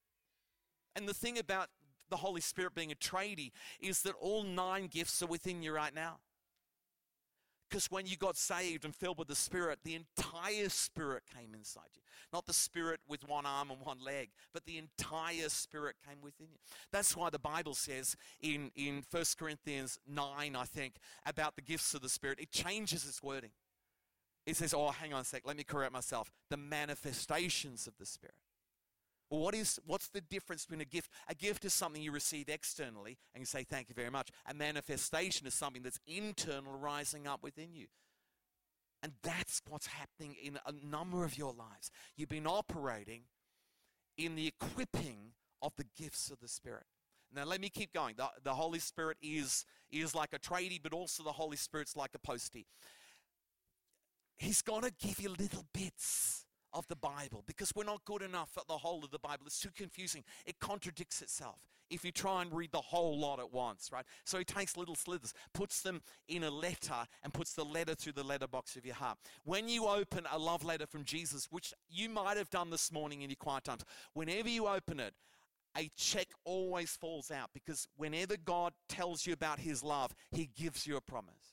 And 0.95 1.07
the 1.07 1.13
thing 1.13 1.37
about 1.37 1.69
the 2.11 2.17
Holy 2.17 2.41
Spirit 2.41 2.75
being 2.75 2.91
a 2.91 2.95
tradie 2.95 3.51
is 3.79 4.03
that 4.03 4.13
all 4.21 4.43
nine 4.43 4.85
gifts 4.85 5.23
are 5.23 5.27
within 5.27 5.63
you 5.63 5.73
right 5.73 5.95
now. 5.95 6.19
Because 7.71 7.89
when 7.89 8.05
you 8.05 8.17
got 8.17 8.35
saved 8.35 8.83
and 8.83 8.93
filled 8.93 9.17
with 9.17 9.29
the 9.29 9.35
Spirit, 9.35 9.79
the 9.85 9.95
entire 9.95 10.67
Spirit 10.67 11.23
came 11.33 11.55
inside 11.55 11.87
you. 11.95 12.01
Not 12.33 12.45
the 12.45 12.53
Spirit 12.53 12.99
with 13.07 13.27
one 13.27 13.45
arm 13.45 13.71
and 13.71 13.79
one 13.79 13.99
leg, 14.03 14.29
but 14.53 14.65
the 14.65 14.77
entire 14.77 15.47
Spirit 15.47 15.95
came 16.05 16.21
within 16.21 16.47
you. 16.51 16.59
That's 16.91 17.15
why 17.15 17.29
the 17.29 17.39
Bible 17.39 17.73
says 17.73 18.17
in, 18.41 18.71
in 18.75 19.03
1 19.09 19.23
Corinthians 19.39 19.99
9, 20.05 20.55
I 20.55 20.65
think, 20.65 20.95
about 21.25 21.55
the 21.55 21.61
gifts 21.61 21.93
of 21.93 22.01
the 22.01 22.09
Spirit, 22.09 22.39
it 22.41 22.51
changes 22.51 23.07
its 23.07 23.23
wording. 23.23 23.51
It 24.45 24.57
says, 24.57 24.73
oh, 24.73 24.89
hang 24.89 25.13
on 25.13 25.21
a 25.21 25.25
sec, 25.25 25.43
let 25.45 25.55
me 25.55 25.63
correct 25.63 25.93
myself. 25.93 26.29
The 26.49 26.57
manifestations 26.57 27.87
of 27.87 27.93
the 27.97 28.05
Spirit. 28.05 28.35
What 29.31 29.55
is 29.55 29.79
what's 29.85 30.09
the 30.09 30.19
difference 30.19 30.65
between 30.65 30.81
a 30.81 30.85
gift? 30.85 31.09
A 31.29 31.33
gift 31.33 31.63
is 31.63 31.73
something 31.73 32.01
you 32.01 32.11
receive 32.11 32.49
externally 32.49 33.17
and 33.33 33.41
you 33.41 33.45
say 33.45 33.63
thank 33.63 33.87
you 33.87 33.95
very 33.95 34.09
much. 34.09 34.27
A 34.45 34.53
manifestation 34.53 35.47
is 35.47 35.53
something 35.53 35.83
that's 35.83 36.01
internal 36.05 36.77
rising 36.77 37.27
up 37.27 37.41
within 37.41 37.73
you. 37.73 37.87
And 39.01 39.13
that's 39.23 39.61
what's 39.69 39.87
happening 39.87 40.35
in 40.43 40.59
a 40.65 40.73
number 40.85 41.23
of 41.23 41.37
your 41.37 41.53
lives. 41.53 41.91
You've 42.17 42.27
been 42.27 42.45
operating 42.45 43.21
in 44.17 44.35
the 44.35 44.47
equipping 44.47 45.31
of 45.61 45.71
the 45.77 45.85
gifts 45.97 46.29
of 46.29 46.41
the 46.41 46.49
Spirit. 46.49 46.83
Now 47.33 47.45
let 47.45 47.61
me 47.61 47.69
keep 47.69 47.93
going. 47.93 48.15
The, 48.17 48.27
the 48.43 48.53
Holy 48.53 48.79
Spirit 48.79 49.15
is, 49.21 49.63
is 49.89 50.13
like 50.13 50.33
a 50.33 50.39
tradie, 50.39 50.83
but 50.83 50.91
also 50.91 51.23
the 51.23 51.31
Holy 51.31 51.55
Spirit's 51.55 51.95
like 51.95 52.11
a 52.15 52.19
postie. 52.19 52.67
He's 54.37 54.61
going 54.61 54.83
to 54.83 54.91
give 54.91 55.21
you 55.21 55.29
little 55.29 55.63
bits 55.73 56.45
of 56.73 56.87
the 56.87 56.95
Bible 56.95 57.43
because 57.47 57.73
we're 57.75 57.83
not 57.83 58.05
good 58.05 58.21
enough 58.21 58.51
at 58.57 58.67
the 58.67 58.77
whole 58.77 59.03
of 59.03 59.11
the 59.11 59.19
Bible. 59.19 59.43
It's 59.45 59.59
too 59.59 59.69
confusing. 59.75 60.23
It 60.45 60.59
contradicts 60.59 61.21
itself 61.21 61.59
if 61.89 62.05
you 62.05 62.11
try 62.11 62.41
and 62.41 62.51
read 62.53 62.71
the 62.71 62.81
whole 62.81 63.19
lot 63.19 63.39
at 63.39 63.51
once, 63.51 63.89
right? 63.91 64.05
So 64.23 64.37
he 64.37 64.45
takes 64.45 64.77
little 64.77 64.95
slithers, 64.95 65.33
puts 65.53 65.81
them 65.81 66.01
in 66.27 66.43
a 66.43 66.49
letter, 66.49 67.05
and 67.21 67.33
puts 67.33 67.53
the 67.53 67.65
letter 67.65 67.93
through 67.93 68.13
the 68.13 68.23
letterbox 68.23 68.77
of 68.77 68.85
your 68.85 68.95
heart. 68.95 69.17
When 69.43 69.67
you 69.67 69.87
open 69.87 70.25
a 70.31 70.39
love 70.39 70.63
letter 70.63 70.87
from 70.87 71.03
Jesus, 71.03 71.47
which 71.51 71.73
you 71.89 72.09
might 72.09 72.37
have 72.37 72.49
done 72.49 72.69
this 72.69 72.91
morning 72.91 73.21
in 73.21 73.29
your 73.29 73.37
quiet 73.37 73.65
times, 73.65 73.83
whenever 74.13 74.49
you 74.49 74.67
open 74.67 74.99
it, 74.99 75.13
a 75.77 75.89
check 75.95 76.27
always 76.43 76.91
falls 76.91 77.31
out 77.31 77.49
because 77.53 77.87
whenever 77.95 78.35
God 78.37 78.73
tells 78.89 79.25
you 79.25 79.33
about 79.33 79.59
his 79.59 79.83
love, 79.83 80.13
he 80.31 80.49
gives 80.57 80.85
you 80.85 80.97
a 80.97 81.01
promise. 81.01 81.50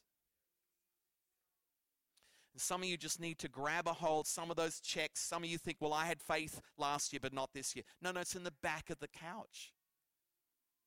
Some 2.59 2.83
of 2.83 2.89
you 2.89 2.97
just 2.97 3.21
need 3.21 3.39
to 3.39 3.49
grab 3.49 3.87
a 3.87 3.93
hold. 3.93 4.27
Some 4.27 4.51
of 4.51 4.57
those 4.57 4.81
checks, 4.81 5.21
some 5.21 5.43
of 5.43 5.49
you 5.49 5.59
think, 5.59 5.79
well, 5.81 5.93
I 5.93 6.07
had 6.07 6.21
faith 6.21 6.61
last 6.77 7.13
year, 7.13 7.21
but 7.23 7.33
not 7.33 7.51
this 7.55 7.75
year. 7.75 7.85
No, 8.03 8.13
no, 8.13 8.21
it's 8.21 8.35
in 8.35 8.45
the 8.45 8.55
back 8.63 8.91
of 8.91 8.99
the 8.99 9.09
couch. 9.09 9.73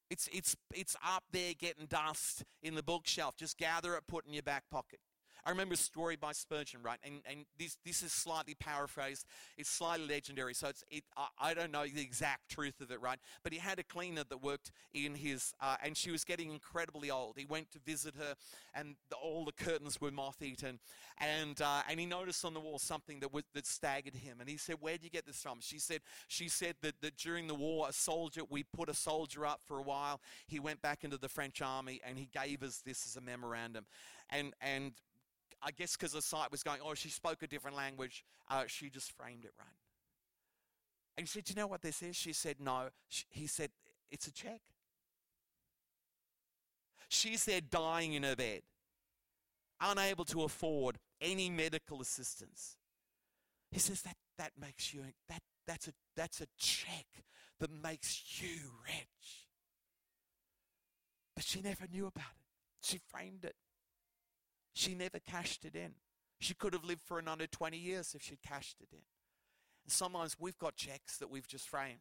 It's, 0.10 0.28
it's, 0.34 0.58
it's 0.74 0.96
up 1.08 1.24
there 1.32 1.54
getting 1.58 1.86
dust 1.86 2.44
in 2.62 2.76
the 2.76 2.84
bookshelf. 2.84 3.38
Just 3.38 3.58
gather 3.58 3.96
it, 3.96 4.04
put 4.08 4.26
it 4.26 4.28
in 4.28 4.34
your 4.34 4.44
back 4.44 4.64
pocket. 4.70 5.00
I 5.46 5.50
remember 5.50 5.74
a 5.74 5.78
story 5.78 6.16
by 6.16 6.34
Spurgeon, 6.34 6.82
right? 6.84 7.00
And, 7.04 7.22
and 7.30 7.46
this, 7.58 7.78
this 7.84 8.04
is 8.04 8.12
slightly 8.12 8.54
paraphrased. 8.54 9.26
It's 9.58 9.70
slightly 9.70 10.08
legendary, 10.08 10.54
so 10.54 10.68
it's, 10.68 10.84
it, 10.90 11.04
I, 11.18 11.28
I 11.40 11.54
don't 11.54 11.72
know 11.72 11.86
the 11.86 12.02
exact 12.02 12.50
truth 12.50 12.80
of 12.82 12.92
it, 12.92 13.02
right? 13.02 13.20
But 13.44 13.54
he 13.54 13.60
had 13.60 13.80
a 13.80 13.84
cleaner 13.84 14.24
that 14.30 14.44
worked 14.44 14.72
in 14.94 15.16
his, 15.16 15.54
uh, 15.60 15.78
and 15.84 15.98
she 15.98 16.12
was 16.12 16.24
getting 16.24 16.52
incredibly 16.52 17.10
old. 17.10 17.38
He 17.38 17.46
went 17.46 17.72
to 17.72 17.80
visit 17.80 18.16
her, 18.16 18.36
and 18.74 18.96
the, 19.10 19.16
all 19.16 19.46
the 19.46 19.52
curtains 19.52 20.00
were 20.00 20.12
moth 20.12 20.42
eaten. 20.42 20.80
And, 21.18 21.60
uh, 21.62 21.82
and 21.90 22.00
he 22.00 22.06
noticed 22.06 22.46
on 22.46 22.54
the 22.54 22.60
wall 22.60 22.80
something 22.80 23.20
that, 23.22 23.34
was, 23.34 23.44
that 23.54 23.66
staggered 23.66 24.16
him. 24.16 24.38
And 24.40 24.50
he 24.50 24.58
said, 24.58 24.78
Where'd 24.80 25.04
you 25.04 25.10
get 25.10 25.26
this 25.26 25.42
from? 25.42 25.60
She 25.62 25.80
said, 25.80 26.02
she 26.28 26.50
said 26.50 26.76
that, 26.82 27.02
that 27.02 27.18
during 27.18 27.48
the 27.48 27.56
war, 27.56 27.88
a 27.90 27.94
soldier, 27.94 28.42
we 28.50 28.64
put 28.64 28.90
a 28.90 28.94
soldier 28.94 29.46
up 29.46 29.62
for 29.66 29.80
a 29.80 29.84
while. 29.84 30.22
He 30.48 30.60
went 30.60 30.82
back 30.82 31.04
into 31.04 31.18
the 31.18 31.30
French 31.30 31.62
army, 31.62 32.00
and 32.08 32.18
he 32.18 32.30
gave 32.32 32.64
us 32.64 32.82
this 32.86 33.06
as 33.06 33.16
a 33.16 33.22
memorandum. 33.22 33.86
And, 34.30 34.54
and 34.62 34.94
I 35.64 35.72
guess 35.72 35.96
because 35.96 36.14
the 36.14 36.22
sight 36.22 36.52
was 36.52 36.64
going, 36.64 36.80
oh, 36.84 36.94
she 36.94 37.10
spoke 37.10 37.44
a 37.44 37.48
different 37.48 37.78
language, 37.78 38.26
uh, 38.50 38.64
she 38.68 38.90
just 38.90 39.12
framed 39.12 39.46
it 39.46 39.54
right. 39.60 39.68
And 41.18 41.28
he 41.28 41.30
said, 41.30 41.44
Do 41.46 41.54
you 41.54 41.62
know 41.62 41.68
what 41.68 41.82
this 41.82 42.02
is? 42.02 42.16
She 42.16 42.34
said, 42.34 42.56
No. 42.60 42.90
She, 43.08 43.26
he 43.30 43.48
said, 43.48 43.70
It's 44.10 44.28
a 44.28 44.32
check. 44.32 44.62
She's 47.10 47.44
there 47.46 47.62
dying 47.62 48.14
in 48.14 48.24
her 48.24 48.36
bed, 48.36 48.62
unable 49.82 50.26
to 50.26 50.44
afford 50.44 50.98
any 51.20 51.50
medical 51.50 52.02
assistance. 52.02 52.78
He 53.70 53.80
says, 53.80 54.02
That, 54.02 54.16
that 54.38 54.52
makes 54.60 54.94
you, 54.94 55.04
that, 55.30 55.42
that's, 55.68 55.88
a, 55.88 55.92
that's 56.16 56.42
a 56.42 56.48
check 56.58 57.06
that 57.60 57.70
makes 57.84 58.42
you 58.42 58.58
rich. 58.84 59.48
But 61.36 61.44
she 61.46 61.62
never 61.62 61.86
knew 61.92 62.08
about 62.08 62.24
it. 62.24 62.88
She 62.88 63.00
framed 63.12 63.46
it. 63.46 63.56
She 64.74 64.96
never 64.96 65.20
cashed 65.20 65.66
it 65.66 65.76
in. 65.76 65.94
She 66.40 66.54
could 66.54 66.74
have 66.74 66.84
lived 66.84 67.02
for 67.02 67.20
another 67.20 67.48
20 67.48 67.78
years 67.78 68.16
if 68.16 68.24
she'd 68.24 68.42
cashed 68.42 68.78
it 68.82 68.90
in. 68.92 69.04
And 69.86 69.92
sometimes 69.92 70.36
we've 70.40 70.58
got 70.58 70.76
checks 70.76 71.18
that 71.18 71.30
we've 71.30 71.48
just 71.48 71.70
framed. 71.70 72.00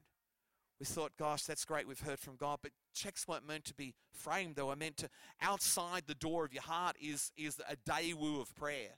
We 0.79 0.87
thought, 0.87 1.13
gosh, 1.19 1.43
that's 1.43 1.67
great, 1.67 1.87
we've 1.87 2.01
heard 2.01 2.19
from 2.19 2.37
God, 2.37 2.61
but 2.63 2.73
checks 2.95 3.29
weren't 3.29 3.47
meant 3.47 3.67
to 3.67 3.75
be 3.75 3.93
framed. 4.15 4.57
They 4.57 4.63
were 4.63 4.77
meant 4.77 4.97
to, 4.99 5.11
outside 5.43 6.05
the 6.07 6.15
door 6.15 6.47
of 6.47 6.55
your 6.55 6.63
heart 6.63 6.97
is, 6.99 7.33
is 7.37 7.61
a 7.69 7.77
daewoo 7.77 8.41
of 8.41 8.55
prayer. 8.57 8.97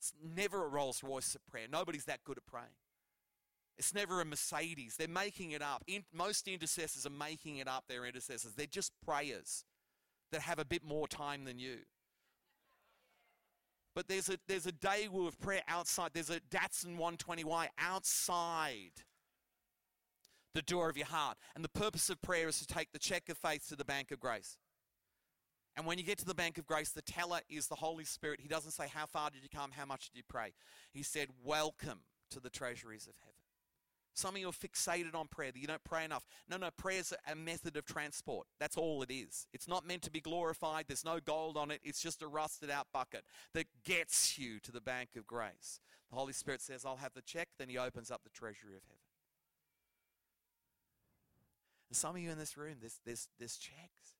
It's 0.00 0.12
never 0.34 0.64
a 0.64 0.68
Rolls 0.68 1.04
Royce 1.04 1.36
of 1.36 1.46
prayer. 1.46 1.66
Nobody's 1.70 2.06
that 2.06 2.24
good 2.24 2.36
at 2.36 2.46
praying. 2.46 2.66
It's 3.78 3.94
never 3.94 4.20
a 4.20 4.24
Mercedes. 4.24 4.96
They're 4.96 5.06
making 5.06 5.52
it 5.52 5.62
up. 5.62 5.84
In, 5.86 6.02
most 6.12 6.48
intercessors 6.48 7.06
are 7.06 7.10
making 7.10 7.58
it 7.58 7.68
up, 7.68 7.84
they're 7.88 8.04
intercessors. 8.04 8.54
They're 8.54 8.66
just 8.66 8.92
prayers 9.06 9.64
that 10.32 10.42
have 10.42 10.58
a 10.58 10.64
bit 10.64 10.84
more 10.84 11.06
time 11.06 11.44
than 11.44 11.58
you. 11.58 11.78
But 13.94 14.08
there's 14.08 14.28
a 14.28 14.38
there's 14.48 14.66
a 14.66 14.72
daewoo 14.72 15.28
of 15.28 15.38
prayer 15.38 15.62
outside. 15.68 16.10
There's 16.14 16.30
a 16.30 16.40
Datsun 16.50 16.98
120Y 16.98 17.68
outside 17.78 18.92
the 20.54 20.62
door 20.62 20.88
of 20.88 20.96
your 20.96 21.06
heart. 21.06 21.36
And 21.54 21.64
the 21.64 21.68
purpose 21.68 22.10
of 22.10 22.20
prayer 22.22 22.48
is 22.48 22.58
to 22.58 22.66
take 22.66 22.92
the 22.92 22.98
check 22.98 23.28
of 23.28 23.38
faith 23.38 23.68
to 23.68 23.76
the 23.76 23.84
bank 23.84 24.10
of 24.10 24.20
grace. 24.20 24.58
And 25.76 25.86
when 25.86 25.98
you 25.98 26.04
get 26.04 26.18
to 26.18 26.26
the 26.26 26.34
bank 26.34 26.58
of 26.58 26.66
grace, 26.66 26.90
the 26.90 27.02
teller 27.02 27.40
is 27.48 27.66
the 27.66 27.74
Holy 27.74 28.04
Spirit. 28.04 28.40
He 28.40 28.48
doesn't 28.48 28.72
say, 28.72 28.88
How 28.88 29.06
far 29.06 29.30
did 29.30 29.42
you 29.42 29.48
come? 29.48 29.70
How 29.72 29.86
much 29.86 30.10
did 30.10 30.16
you 30.16 30.24
pray? 30.26 30.52
He 30.92 31.02
said, 31.02 31.28
Welcome 31.42 32.00
to 32.30 32.40
the 32.40 32.50
treasuries 32.50 33.06
of 33.06 33.14
heaven. 33.20 33.41
Some 34.14 34.34
of 34.34 34.40
you 34.40 34.48
are 34.48 34.52
fixated 34.52 35.14
on 35.14 35.26
prayer, 35.28 35.52
that 35.52 35.58
you 35.58 35.66
don't 35.66 35.82
pray 35.84 36.04
enough. 36.04 36.26
No, 36.48 36.58
no, 36.58 36.68
prayer's 36.76 37.14
a 37.30 37.34
method 37.34 37.76
of 37.76 37.86
transport. 37.86 38.46
That's 38.60 38.76
all 38.76 39.02
it 39.02 39.10
is. 39.10 39.46
It's 39.54 39.66
not 39.66 39.86
meant 39.86 40.02
to 40.02 40.10
be 40.10 40.20
glorified. 40.20 40.84
There's 40.86 41.04
no 41.04 41.18
gold 41.18 41.56
on 41.56 41.70
it. 41.70 41.80
It's 41.82 42.00
just 42.00 42.22
a 42.22 42.28
rusted 42.28 42.70
out 42.70 42.88
bucket 42.92 43.24
that 43.54 43.66
gets 43.84 44.38
you 44.38 44.60
to 44.60 44.72
the 44.72 44.82
bank 44.82 45.10
of 45.16 45.26
grace. 45.26 45.80
The 46.10 46.16
Holy 46.16 46.34
Spirit 46.34 46.60
says, 46.60 46.84
I'll 46.84 46.96
have 46.96 47.14
the 47.14 47.22
check. 47.22 47.48
Then 47.58 47.70
He 47.70 47.78
opens 47.78 48.10
up 48.10 48.22
the 48.22 48.30
treasury 48.30 48.76
of 48.76 48.82
heaven. 48.82 48.98
And 51.88 51.96
some 51.96 52.14
of 52.14 52.20
you 52.20 52.30
in 52.30 52.38
this 52.38 52.56
room, 52.58 52.76
there's, 52.80 53.00
there's, 53.06 53.28
there's 53.38 53.56
checks. 53.56 54.16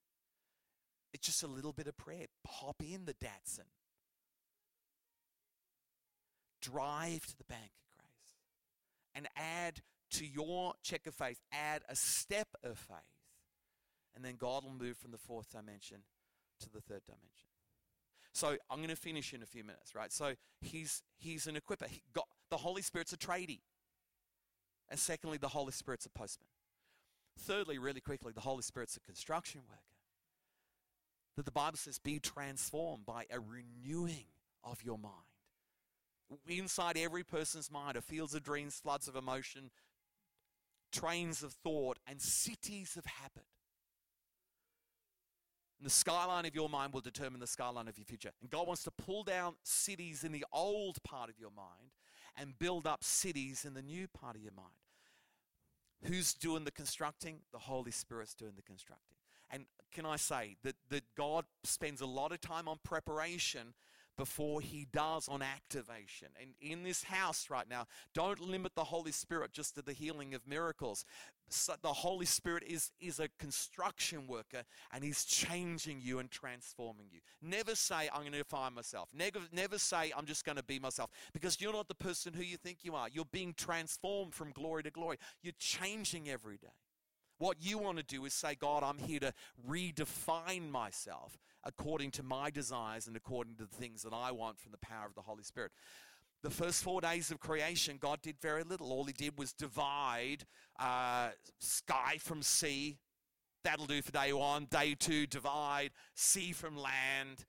It's 1.13 1.27
just 1.27 1.43
a 1.43 1.47
little 1.47 1.75
bit 1.75 1.87
of 1.87 1.97
prayer. 1.99 2.27
Pop 2.45 2.83
in 2.83 3.05
the 3.05 3.15
Datsun. 3.15 3.69
Drive 6.63 7.27
to 7.27 7.37
the 7.37 7.45
bank 7.45 7.73
and 9.15 9.29
add 9.37 9.83
to 10.13 10.27
your 10.27 10.75
check 10.83 11.07
of 11.07 11.15
faith, 11.15 11.41
add 11.53 11.83
a 11.89 11.97
step 11.97 12.49
of 12.63 12.79
faith. 12.79 12.99
And 14.15 14.25
then 14.25 14.35
God 14.37 14.65
will 14.65 14.75
move 14.75 14.97
from 14.97 15.11
the 15.11 15.19
fourth 15.19 15.51
dimension 15.51 15.99
to 16.61 16.71
the 16.71 16.81
third 16.81 17.05
dimension. 17.07 17.49
So 18.35 18.57
I'm 18.71 18.79
going 18.79 18.89
to 18.89 18.97
finish 18.97 19.35
in 19.35 19.43
a 19.43 19.47
few 19.47 19.65
minutes, 19.65 19.95
right? 19.95 20.13
So 20.13 20.35
he's 20.61 21.03
he's 21.19 21.47
an 21.47 21.57
equiper. 21.57 21.87
He 21.87 22.03
got, 22.13 22.27
the 22.51 22.57
Holy 22.57 22.83
Spirit's 22.83 23.13
a 23.13 23.17
tradie. 23.17 23.61
And 24.89 24.99
secondly, 24.99 25.39
the 25.39 25.49
Holy 25.49 25.73
Spirit's 25.73 26.07
a 26.07 26.11
postman. 26.11 26.49
Thirdly, 27.39 27.79
really 27.79 28.01
quickly, 28.01 28.33
the 28.33 28.43
Holy 28.43 28.63
Spirit's 28.63 28.97
a 28.97 29.01
construction 29.01 29.63
worker. 29.69 29.81
That 31.37 31.47
the 31.47 31.53
Bible 31.53 31.79
says, 31.79 31.99
be 31.99 32.19
transformed 32.19 33.07
by 33.07 33.25
a 33.31 33.41
renewing 33.41 34.27
of 34.63 34.83
your 34.83 34.99
mind 34.99 35.32
inside 36.49 36.97
every 36.97 37.25
person's 37.25 37.71
mind 37.71 37.97
are 37.97 38.01
fields 38.01 38.35
of 38.35 38.43
dreams, 38.43 38.81
floods 38.83 39.09
of 39.09 39.17
emotion, 39.17 39.71
trains 40.93 41.43
of 41.43 41.53
thought, 41.53 41.99
and 42.07 42.21
cities 42.21 42.97
of 42.97 43.05
habit. 43.07 43.47
And 45.79 45.87
the 45.87 45.91
skyline 45.91 46.47
of 46.47 46.55
your 46.55 46.69
mind 46.69 46.93
will 46.93 47.01
determine 47.01 47.41
the 47.41 47.47
skyline 47.47 47.89
of 47.89 47.99
your 47.99 48.05
future. 48.05 48.31
And 48.41 48.51
God 48.51 48.69
wants 48.69 48.85
to 48.85 48.91
pull 48.93 49.25
down 49.25 49.55
cities 49.65 50.23
in 50.23 50.31
the 50.31 50.45
old 50.53 51.03
part 51.03 51.29
of 51.29 51.41
your 51.41 51.51
mind 51.51 51.91
and 52.37 52.59
build 52.59 52.87
up 52.87 53.03
cities 53.03 53.65
in 53.65 53.75
the 53.75 53.83
new 53.83 54.07
part 54.07 54.37
of 54.37 54.43
your 54.43 54.53
mind. 54.53 54.69
Who's 56.05 56.35
doing 56.35 56.65
the 56.65 56.71
constructing? 56.71 57.41
The 57.53 57.59
Holy 57.59 57.91
Spirit's 57.91 58.35
doing 58.35 58.53
the 58.57 58.63
constructing. 58.63 59.17
And 59.51 59.67
can 59.93 60.07
I 60.07 60.17
say 60.17 60.57
that, 60.63 60.77
that 60.89 61.05
God 61.17 61.45
spends 61.65 62.01
a 62.01 62.07
lot 62.07 62.33
of 62.33 62.41
time 62.41 62.69
on 62.69 62.79
preparation 62.83 63.75
before 64.17 64.61
he 64.61 64.87
does 64.93 65.29
on 65.29 65.43
activation. 65.43 66.29
And 66.41 66.51
in 66.61 66.83
this 66.83 67.05
house 67.05 67.49
right 67.51 67.69
now, 67.69 67.87
don't 68.15 68.41
limit 68.41 68.75
the 68.75 68.85
Holy 68.85 69.13
Spirit 69.13 69.53
just 69.53 69.75
to 69.77 69.83
the 69.83 69.93
healing 69.93 70.35
of 70.35 70.47
miracles. 70.47 71.05
So 71.49 71.75
the 71.83 71.89
Holy 71.89 72.27
Spirit 72.27 72.65
is, 72.67 72.91
is 73.01 73.21
a 73.21 73.29
construction 73.39 74.27
worker 74.27 74.63
and 74.93 75.05
he's 75.05 75.25
changing 75.25 76.01
you 76.01 76.19
and 76.19 76.31
transforming 76.31 77.07
you. 77.11 77.21
Never 77.43 77.75
say, 77.75 78.09
I'm 78.13 78.21
going 78.21 78.33
to 78.33 78.39
define 78.39 78.75
myself. 78.75 79.11
Never, 79.15 79.41
never 79.53 79.79
say, 79.79 80.13
I'm 80.17 80.27
just 80.27 80.45
going 80.45 80.57
to 80.57 80.65
be 80.65 80.79
myself 80.79 81.11
because 81.33 81.61
you're 81.61 81.73
not 81.73 81.89
the 81.89 81.95
person 81.95 82.33
who 82.33 82.43
you 82.43 82.57
think 82.57 82.79
you 82.83 82.95
are. 82.95 83.09
You're 83.11 83.27
being 83.27 83.55
transformed 83.55 84.35
from 84.35 84.53
glory 84.53 84.83
to 84.85 84.91
glory. 84.91 85.19
You're 85.43 85.55
changing 85.59 86.29
every 86.29 86.57
day. 86.57 86.69
What 87.43 87.57
you 87.59 87.77
want 87.77 87.99
to 87.99 88.05
do 88.05 88.25
is 88.25 88.33
say, 88.35 88.55
God, 88.55 88.85
I'm 88.85 88.99
here 88.99 89.19
to 89.19 89.35
redefine 89.69 90.71
myself 90.71 91.41
according 91.65 92.13
to 92.13 92.23
my 92.23 92.51
desires 92.51 93.09
and 93.09 93.17
according 93.17 93.57
to 93.57 93.65
the 93.65 93.77
things 93.77 94.03
that 94.05 94.13
I 94.13 94.31
want 94.31 94.61
from 94.61 94.71
the 94.71 94.79
power 94.79 95.07
of 95.07 95.17
the 95.17 95.23
Holy 95.23 95.43
Spirit. 95.43 95.73
The 96.45 96.51
first 96.51 96.85
four 96.85 97.01
days 97.01 97.33
of 97.33 97.41
creation, 97.41 97.99
God 98.01 98.23
did 98.23 98.37
very 98.41 98.63
little. 98.63 98.93
All 98.93 99.03
He 99.03 99.13
did 99.13 99.37
was 99.37 99.53
divide 99.53 100.45
uh, 100.79 101.31
sky 101.59 102.19
from 102.21 102.43
sea. 102.43 102.99
That'll 103.65 103.87
do 103.87 104.03
for 104.03 104.13
day 104.13 104.33
one. 104.33 104.69
Day 104.71 104.95
two, 104.97 105.27
divide 105.27 105.91
sea 106.15 106.53
from 106.53 106.77
land. 106.77 107.45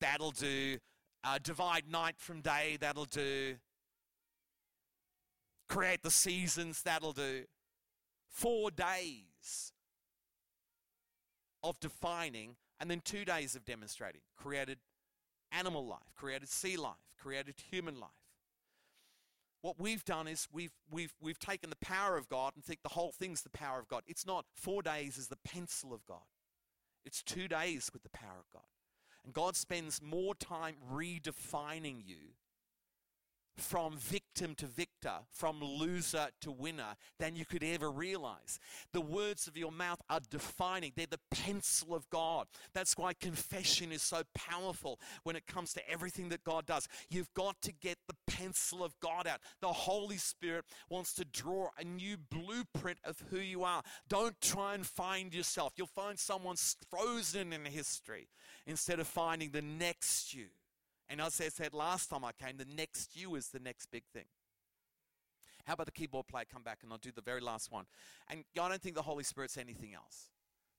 That'll 0.00 0.32
do. 0.32 0.78
Uh, 1.22 1.38
divide 1.40 1.84
night 1.88 2.16
from 2.18 2.40
day. 2.40 2.76
That'll 2.80 3.04
do. 3.04 3.54
Create 5.68 6.02
the 6.02 6.10
seasons. 6.10 6.82
That'll 6.82 7.12
do 7.12 7.44
four 8.28 8.70
days 8.70 9.72
of 11.62 11.80
defining 11.80 12.56
and 12.80 12.90
then 12.90 13.00
two 13.04 13.24
days 13.24 13.56
of 13.56 13.64
demonstrating. 13.64 14.20
Created 14.36 14.78
animal 15.52 15.86
life, 15.86 16.14
created 16.16 16.48
sea 16.48 16.76
life, 16.76 16.94
created 17.18 17.54
human 17.70 17.98
life. 17.98 18.10
What 19.62 19.80
we've 19.80 20.04
done 20.04 20.28
is 20.28 20.46
we've, 20.52 20.74
we've, 20.90 21.14
we've 21.20 21.38
taken 21.38 21.70
the 21.70 21.76
power 21.76 22.16
of 22.16 22.28
God 22.28 22.52
and 22.54 22.64
think 22.64 22.82
the 22.82 22.90
whole 22.90 23.10
thing's 23.10 23.42
the 23.42 23.50
power 23.50 23.80
of 23.80 23.88
God. 23.88 24.02
It's 24.06 24.26
not. 24.26 24.44
Four 24.54 24.82
days 24.82 25.18
is 25.18 25.28
the 25.28 25.38
pencil 25.44 25.92
of 25.92 26.06
God, 26.06 26.26
it's 27.04 27.22
two 27.22 27.48
days 27.48 27.90
with 27.92 28.02
the 28.02 28.10
power 28.10 28.38
of 28.38 28.52
God. 28.52 28.62
And 29.24 29.34
God 29.34 29.56
spends 29.56 30.00
more 30.00 30.36
time 30.36 30.76
redefining 30.92 32.02
you 32.06 32.34
from 33.56 33.96
victim 33.96 34.54
to 34.56 34.66
victor, 34.66 35.14
from 35.30 35.62
loser 35.62 36.28
to 36.40 36.50
winner 36.50 36.96
than 37.18 37.36
you 37.36 37.44
could 37.44 37.62
ever 37.62 37.90
realize. 37.90 38.58
The 38.92 39.00
words 39.00 39.46
of 39.46 39.56
your 39.56 39.72
mouth 39.72 40.00
are 40.10 40.20
defining, 40.30 40.92
they're 40.94 41.06
the 41.06 41.18
pencil 41.30 41.94
of 41.94 42.08
God. 42.10 42.46
That's 42.74 42.96
why 42.96 43.14
confession 43.14 43.92
is 43.92 44.02
so 44.02 44.22
powerful 44.34 45.00
when 45.22 45.36
it 45.36 45.46
comes 45.46 45.72
to 45.74 45.90
everything 45.90 46.28
that 46.30 46.44
God 46.44 46.66
does. 46.66 46.88
You've 47.08 47.32
got 47.34 47.60
to 47.62 47.72
get 47.72 47.98
the 48.06 48.16
pencil 48.26 48.84
of 48.84 48.98
God 49.00 49.26
out. 49.26 49.40
The 49.60 49.68
Holy 49.68 50.18
Spirit 50.18 50.64
wants 50.90 51.14
to 51.14 51.24
draw 51.24 51.70
a 51.78 51.84
new 51.84 52.16
blueprint 52.16 52.98
of 53.04 53.22
who 53.30 53.38
you 53.38 53.64
are. 53.64 53.82
Don't 54.08 54.40
try 54.40 54.74
and 54.74 54.86
find 54.86 55.34
yourself. 55.34 55.72
You'll 55.76 55.86
find 55.86 56.18
someone 56.18 56.56
frozen 56.90 57.52
in 57.52 57.64
history 57.64 58.28
instead 58.66 59.00
of 59.00 59.06
finding 59.06 59.50
the 59.50 59.62
next 59.62 60.34
you. 60.34 60.46
And 61.08 61.20
as 61.20 61.40
I 61.40 61.48
said 61.48 61.72
last 61.72 62.10
time 62.10 62.24
I 62.24 62.32
came, 62.32 62.56
the 62.56 62.66
next 62.76 63.16
you 63.16 63.34
is 63.36 63.48
the 63.48 63.60
next 63.60 63.86
big 63.90 64.04
thing. 64.12 64.26
How 65.64 65.74
about 65.74 65.86
the 65.86 65.92
keyboard 65.92 66.28
player 66.28 66.44
come 66.50 66.62
back 66.62 66.80
and 66.82 66.92
I'll 66.92 66.98
do 66.98 67.10
the 67.14 67.20
very 67.20 67.40
last 67.40 67.72
one. 67.72 67.86
And 68.28 68.44
I 68.56 68.68
don't 68.68 68.80
think 68.80 68.94
the 68.94 69.02
Holy 69.02 69.24
Spirit's 69.24 69.56
anything 69.56 69.94
else. 69.94 70.30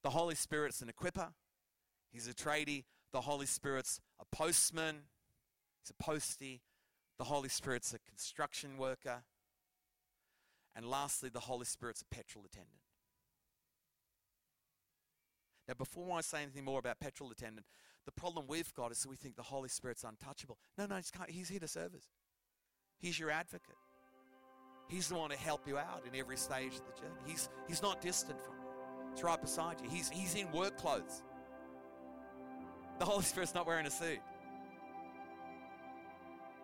The 0.04 0.10
Holy 0.12 0.36
Spirit's 0.36 0.82
an 0.82 0.90
equiper, 0.90 1.30
He's 2.12 2.28
a 2.28 2.34
tradie. 2.34 2.86
The 3.14 3.22
Holy 3.22 3.46
Spirit's 3.46 4.00
a 4.20 4.36
postman, 4.36 4.96
He's 5.82 5.92
a 5.92 6.04
postie. 6.04 6.62
The 7.18 7.26
Holy 7.26 7.50
Spirit's 7.50 7.94
a 7.94 8.00
construction 8.00 8.78
worker. 8.78 9.24
And 10.76 10.86
lastly, 10.86 11.30
the 11.30 11.40
Holy 11.40 11.66
Spirit's 11.66 12.02
a 12.02 12.06
petrol 12.06 12.46
attendant. 12.46 12.82
Now, 15.68 15.74
before 15.74 16.18
I 16.18 16.22
say 16.22 16.44
anything 16.44 16.64
more 16.64 16.80
about 16.80 17.00
petrol 17.00 17.32
attendant, 17.32 17.66
the 18.08 18.12
problem 18.14 18.46
we've 18.48 18.74
got 18.74 18.92
is 18.92 19.02
that 19.02 19.10
we 19.10 19.18
think 19.18 19.36
the 19.36 19.44
Holy 19.44 19.68
Spirit's 19.68 20.06
untouchable. 20.06 20.58
No, 20.78 20.86
no, 20.86 20.98
he's 21.28 21.50
here 21.50 21.60
to 21.60 21.68
serve 21.68 21.94
us. 21.94 22.08
He's 22.98 23.20
your 23.20 23.30
advocate. 23.30 23.76
He's 24.88 25.10
the 25.10 25.16
one 25.16 25.30
to 25.30 25.36
help 25.36 25.68
you 25.68 25.78
out 25.78 26.04
in 26.08 26.18
every 26.18 26.38
stage 26.38 26.72
of 26.72 26.86
the 26.86 26.94
journey. 27.02 27.20
He's, 27.26 27.50
he's 27.68 27.82
not 27.82 28.02
distant 28.02 28.42
from 28.42 28.54
you. 28.54 29.12
He's 29.14 29.24
right 29.24 29.42
beside 29.42 29.82
you. 29.82 29.90
He's, 29.90 30.10
he's 30.10 30.36
in 30.36 30.50
work 30.54 30.78
clothes. 30.78 31.22
The 32.98 33.06
Holy 33.06 33.24
Spirit's 33.24 33.54
not 33.54 33.68
wearing 33.68 33.86
a 33.86 33.92
suit. 33.92 34.20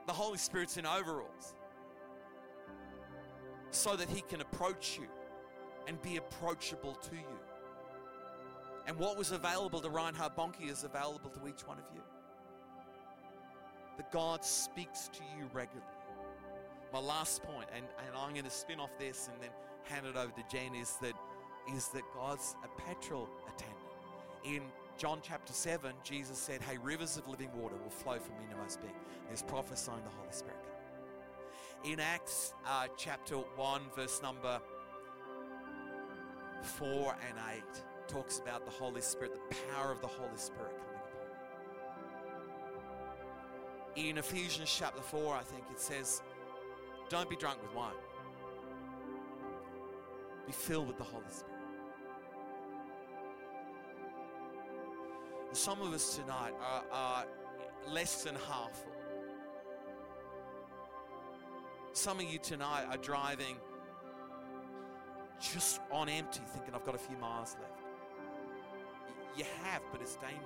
The 0.08 0.14
Holy 0.14 0.38
Spirit's 0.38 0.78
in 0.78 0.86
overalls 0.86 1.56
so 3.72 3.98
that 3.98 4.10
he 4.10 4.22
can 4.22 4.40
approach 4.40 4.98
you 4.98 5.08
and 5.88 6.02
be 6.02 6.16
approachable 6.16 6.94
to 6.94 7.16
you. 7.16 7.40
And 8.86 8.98
what 8.98 9.18
was 9.18 9.32
available 9.32 9.80
to 9.80 9.90
Reinhard 9.90 10.36
Bonnke 10.36 10.70
is 10.70 10.84
available 10.84 11.30
to 11.30 11.48
each 11.48 11.66
one 11.66 11.78
of 11.78 11.86
you. 11.94 12.02
That 13.98 14.12
God 14.12 14.44
speaks 14.44 15.10
to 15.14 15.22
you 15.38 15.46
regularly. 15.54 15.88
My 16.92 17.00
last 17.00 17.44
point, 17.44 17.68
and, 17.76 17.86
and 18.06 18.16
I'm 18.16 18.34
going 18.34 18.44
to 18.44 18.52
spin 18.52 18.80
off 18.80 18.92
this 19.00 19.30
and 19.32 19.42
then 19.42 19.50
hand 19.84 20.06
it 20.06 20.18
over 20.18 20.32
to 20.32 20.44
Jen, 20.52 20.76
is 20.76 20.98
that 21.02 21.14
is 21.74 21.88
that 21.90 22.04
God's 22.14 22.56
a 22.64 22.82
petrol 22.82 23.30
attendant. 23.48 23.80
In 24.44 24.64
John 24.98 25.20
chapter 25.24 25.54
7, 25.54 25.94
Jesus 26.04 26.38
said, 26.38 26.62
Hey, 26.62 26.78
rivers 26.78 27.18
of 27.18 27.28
living 27.28 27.50
water 27.56 27.76
will 27.82 27.90
flow 27.90 28.20
from 28.20 28.38
me 28.38 28.46
being. 28.50 28.60
And 28.62 29.30
he's 29.30 29.44
prophesying 29.44 30.04
the 30.04 30.10
Holy 30.10 30.32
Spirit 30.32 30.58
In 31.86 32.00
Acts 32.00 32.54
uh, 32.68 32.88
chapter 32.98 33.36
1, 33.36 33.82
verse 33.96 34.22
number 34.22 34.60
4 36.62 37.16
and 37.30 37.38
8, 37.56 37.64
talks 38.08 38.40
about 38.40 38.66
the 38.66 38.72
Holy 38.72 39.02
Spirit, 39.02 39.34
the 39.34 39.56
power 39.74 39.92
of 39.92 40.02
the 40.02 40.08
Holy 40.08 40.38
Spirit 40.38 40.72
coming 40.78 41.00
upon 43.96 44.04
you. 44.04 44.10
In 44.10 44.18
Ephesians 44.18 44.74
chapter 44.76 45.02
4, 45.02 45.36
I 45.36 45.44
think 45.44 45.64
it 45.72 45.80
says, 45.80 46.22
Don't 47.10 47.30
be 47.30 47.36
drunk 47.36 47.62
with 47.62 47.74
wine, 47.76 47.94
be 50.46 50.54
filled 50.54 50.88
with 50.88 50.98
the 50.98 51.04
Holy 51.04 51.24
Spirit. 51.30 51.54
Some 55.54 55.82
of 55.82 55.94
us 55.94 56.16
tonight 56.16 56.54
are, 56.62 56.84
are 56.92 57.26
less 57.92 58.24
than 58.24 58.36
half. 58.36 58.86
Some 61.94 62.20
of 62.20 62.26
you 62.26 62.40
tonight 62.40 62.86
are 62.90 62.98
driving 62.98 63.58
just 65.40 65.80
on 65.92 66.10
empty, 66.10 66.42
thinking, 66.54 66.74
I've 66.74 66.84
got 66.84 66.96
a 66.96 67.00
few 67.00 67.18
miles 67.18 67.56
left. 67.62 67.83
You 69.36 69.46
have, 69.64 69.82
but 69.92 70.02
it's 70.02 70.16
dangerous. 70.16 70.44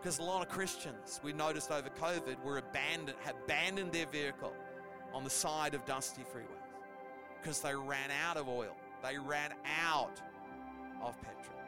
Because 0.00 0.18
a 0.18 0.22
lot 0.22 0.42
of 0.42 0.48
Christians, 0.48 1.20
we 1.22 1.32
noticed 1.32 1.70
over 1.70 1.88
COVID, 1.90 2.42
were 2.42 2.58
abandoned, 2.58 3.18
abandoned 3.28 3.92
their 3.92 4.06
vehicle 4.06 4.52
on 5.12 5.24
the 5.24 5.30
side 5.30 5.74
of 5.74 5.84
dusty 5.84 6.22
freeways 6.22 6.60
because 7.40 7.60
they 7.60 7.74
ran 7.74 8.10
out 8.26 8.36
of 8.36 8.48
oil. 8.48 8.76
They 9.02 9.18
ran 9.18 9.52
out 9.82 10.20
of 11.02 11.16
petrol. 11.20 11.58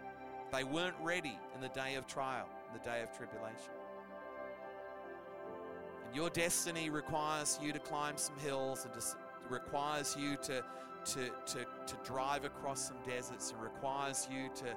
They 0.52 0.64
weren't 0.64 0.96
ready 1.02 1.38
in 1.54 1.60
the 1.60 1.68
day 1.68 1.94
of 1.94 2.06
trial, 2.06 2.46
in 2.68 2.78
the 2.78 2.84
day 2.84 3.02
of 3.02 3.16
tribulation. 3.16 3.72
And 6.06 6.14
your 6.14 6.28
destiny 6.30 6.90
requires 6.90 7.58
you 7.62 7.72
to 7.72 7.78
climb 7.78 8.16
some 8.16 8.38
hills 8.38 8.84
and 8.84 8.92
to, 8.94 9.00
requires 9.48 10.16
you 10.18 10.36
to, 10.42 10.62
to, 11.06 11.30
to, 11.46 11.66
to 11.86 11.96
drive 12.04 12.44
across 12.44 12.88
some 12.88 12.98
deserts 13.06 13.50
and 13.50 13.62
requires 13.62 14.28
you 14.30 14.50
to 14.56 14.76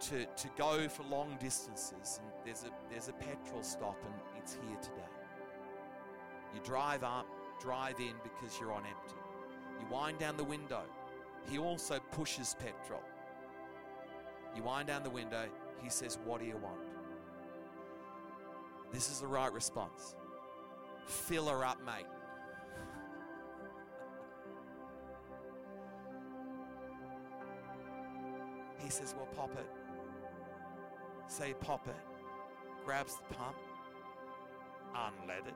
to, 0.00 0.24
to 0.24 0.48
go 0.56 0.88
for 0.88 1.02
long 1.04 1.36
distances, 1.40 2.20
and 2.22 2.32
there's 2.44 2.64
a, 2.64 2.70
there's 2.90 3.08
a 3.08 3.12
petrol 3.12 3.62
stop, 3.62 3.96
and 4.04 4.14
it's 4.36 4.54
here 4.54 4.78
today. 4.80 5.08
You 6.54 6.60
drive 6.64 7.04
up, 7.04 7.26
drive 7.60 8.00
in 8.00 8.14
because 8.22 8.58
you're 8.58 8.72
on 8.72 8.84
empty. 8.84 9.16
You 9.78 9.86
wind 9.94 10.18
down 10.18 10.36
the 10.36 10.44
window. 10.44 10.82
He 11.48 11.58
also 11.58 12.00
pushes 12.12 12.56
petrol. 12.58 13.02
You 14.56 14.62
wind 14.62 14.88
down 14.88 15.02
the 15.02 15.10
window. 15.10 15.44
He 15.82 15.90
says, 15.90 16.18
What 16.24 16.40
do 16.40 16.46
you 16.46 16.56
want? 16.56 16.80
This 18.92 19.10
is 19.10 19.20
the 19.20 19.26
right 19.26 19.52
response. 19.52 20.16
Fill 21.06 21.48
her 21.48 21.64
up, 21.64 21.78
mate. 21.84 22.06
He 28.82 28.88
says, 28.88 29.14
Well, 29.16 29.28
pop 29.36 29.52
it 29.56 29.66
say 31.30 31.54
pop 31.60 31.86
it, 31.86 31.94
grabs 32.84 33.16
the 33.16 33.34
pump, 33.34 33.56
unlead 34.94 35.46
it, 35.46 35.54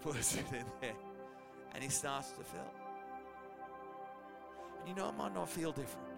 puts 0.00 0.34
it 0.34 0.46
in 0.50 0.64
there, 0.80 0.94
and 1.74 1.84
he 1.84 1.90
starts 1.90 2.30
to 2.30 2.42
fill. 2.42 2.60
And 4.80 4.88
you 4.88 4.94
know, 4.94 5.10
it 5.10 5.16
might 5.16 5.34
not 5.34 5.48
feel 5.48 5.72
different, 5.72 6.08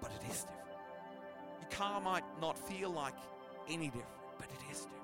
but 0.00 0.12
it 0.12 0.30
is 0.30 0.42
different. 0.42 0.60
Your 1.60 1.70
car 1.70 2.00
might 2.00 2.24
not 2.40 2.56
feel 2.56 2.90
like 2.90 3.14
any 3.68 3.86
different, 3.86 4.06
but 4.38 4.46
it 4.46 4.72
is 4.72 4.78
different. 4.82 4.94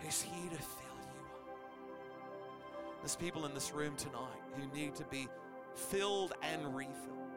He's 0.00 0.22
here 0.22 0.50
to 0.50 0.56
fill 0.56 0.98
you 1.00 1.24
up. 1.24 1.48
There's 3.00 3.16
people 3.16 3.46
in 3.46 3.54
this 3.54 3.72
room 3.72 3.96
tonight 3.96 4.38
who 4.54 4.78
need 4.78 4.94
to 4.96 5.04
be 5.04 5.28
filled 5.74 6.34
and 6.42 6.76
refilled 6.76 7.27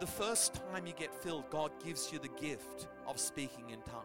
the 0.00 0.06
first 0.06 0.54
time 0.54 0.86
you 0.86 0.92
get 0.92 1.14
filled, 1.14 1.48
God 1.50 1.70
gives 1.84 2.12
you 2.12 2.18
the 2.18 2.28
gift 2.40 2.88
of 3.06 3.18
speaking 3.18 3.70
in 3.70 3.80
tongues. 3.82 4.04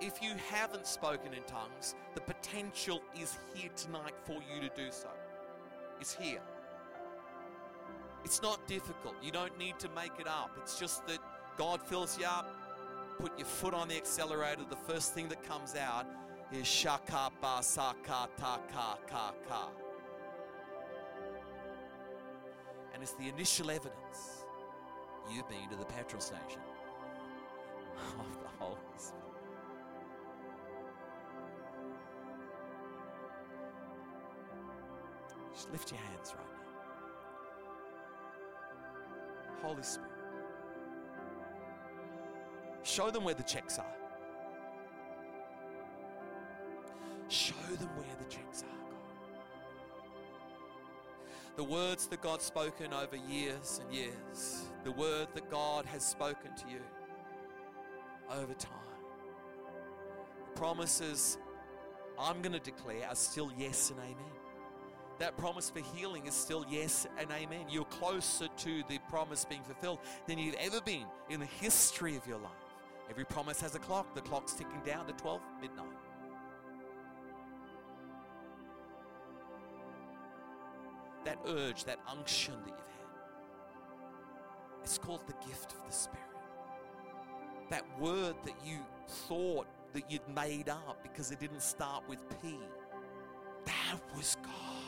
If 0.00 0.20
you 0.20 0.32
haven't 0.50 0.86
spoken 0.86 1.32
in 1.32 1.42
tongues, 1.44 1.94
the 2.14 2.20
potential 2.20 3.02
is 3.20 3.38
here 3.54 3.70
tonight 3.76 4.14
for 4.24 4.34
you 4.52 4.60
to 4.60 4.74
do 4.74 4.90
so. 4.90 5.08
It's 6.00 6.14
here. 6.14 6.40
It's 8.24 8.42
not 8.42 8.66
difficult. 8.66 9.14
You 9.22 9.30
don't 9.30 9.56
need 9.58 9.78
to 9.78 9.88
make 9.90 10.12
it 10.18 10.26
up. 10.26 10.50
It's 10.60 10.78
just 10.78 11.06
that 11.06 11.18
God 11.56 11.80
fills 11.82 12.18
you 12.18 12.26
up, 12.26 12.48
put 13.18 13.38
your 13.38 13.46
foot 13.46 13.74
on 13.74 13.88
the 13.88 13.96
accelerator. 13.96 14.62
The 14.68 14.92
first 14.92 15.14
thing 15.14 15.28
that 15.28 15.42
comes 15.44 15.76
out 15.76 16.06
is 16.52 16.66
shaka 16.66 17.30
ba 17.40 17.58
sa 17.60 17.94
ka 18.02 18.28
ta 18.36 18.58
ka 18.72 18.98
ka 19.08 19.32
ka. 19.48 19.68
And 23.02 23.08
it's 23.08 23.18
the 23.18 23.28
initial 23.28 23.68
evidence 23.68 24.44
you've 25.28 25.48
been 25.48 25.68
to 25.68 25.74
the 25.74 25.84
petrol 25.84 26.20
station 26.20 26.60
of 28.20 28.40
the 28.40 28.48
Holy 28.60 28.76
Spirit. 28.96 29.22
Just 35.52 35.72
lift 35.72 35.90
your 35.90 36.00
hands 36.00 36.32
right 36.36 36.46
now. 39.60 39.68
Holy 39.68 39.82
Spirit, 39.82 40.08
Show 42.84 43.10
them 43.10 43.24
where 43.24 43.34
the 43.34 43.42
checks 43.42 43.80
are. 43.80 43.96
Show 47.28 47.54
them 47.80 47.88
where 47.96 48.16
the 48.20 48.32
checks 48.32 48.62
are. 48.62 48.81
The 51.56 51.64
words 51.64 52.06
that 52.06 52.22
God's 52.22 52.44
spoken 52.44 52.94
over 52.94 53.16
years 53.16 53.80
and 53.84 53.94
years, 53.94 54.64
the 54.84 54.92
word 54.92 55.28
that 55.34 55.50
God 55.50 55.84
has 55.86 56.02
spoken 56.02 56.54
to 56.56 56.68
you 56.68 56.80
over 58.30 58.54
time. 58.54 58.72
The 60.46 60.58
promises 60.58 61.36
I'm 62.18 62.40
going 62.40 62.52
to 62.52 62.58
declare 62.58 63.06
are 63.06 63.14
still 63.14 63.52
yes 63.58 63.90
and 63.90 63.98
amen. 64.00 64.32
That 65.18 65.36
promise 65.36 65.68
for 65.68 65.80
healing 65.94 66.26
is 66.26 66.34
still 66.34 66.64
yes 66.70 67.06
and 67.18 67.30
amen. 67.30 67.66
You're 67.68 67.84
closer 67.84 68.48
to 68.48 68.82
the 68.88 68.98
promise 69.10 69.44
being 69.44 69.62
fulfilled 69.62 69.98
than 70.26 70.38
you've 70.38 70.56
ever 70.58 70.80
been 70.80 71.04
in 71.28 71.40
the 71.40 71.46
history 71.46 72.16
of 72.16 72.26
your 72.26 72.38
life. 72.38 72.50
Every 73.10 73.24
promise 73.24 73.60
has 73.60 73.74
a 73.74 73.78
clock. 73.78 74.14
The 74.14 74.22
clock's 74.22 74.54
ticking 74.54 74.80
down 74.86 75.06
to 75.06 75.12
12 75.12 75.40
midnight. 75.60 75.86
That 81.24 81.38
urge, 81.46 81.84
that 81.84 81.98
unction 82.08 82.54
that 82.64 82.70
you've 82.70 82.78
had, 82.78 83.06
it's 84.82 84.98
called 84.98 85.22
the 85.26 85.34
gift 85.46 85.72
of 85.72 85.86
the 85.86 85.92
Spirit. 85.92 86.18
That 87.70 87.84
word 88.00 88.34
that 88.44 88.54
you 88.64 88.78
thought 89.08 89.66
that 89.92 90.10
you'd 90.10 90.28
made 90.34 90.68
up 90.68 90.98
because 91.02 91.30
it 91.30 91.38
didn't 91.38 91.62
start 91.62 92.02
with 92.08 92.18
P, 92.40 92.58
that 93.64 94.00
was 94.16 94.36
God 94.42 94.82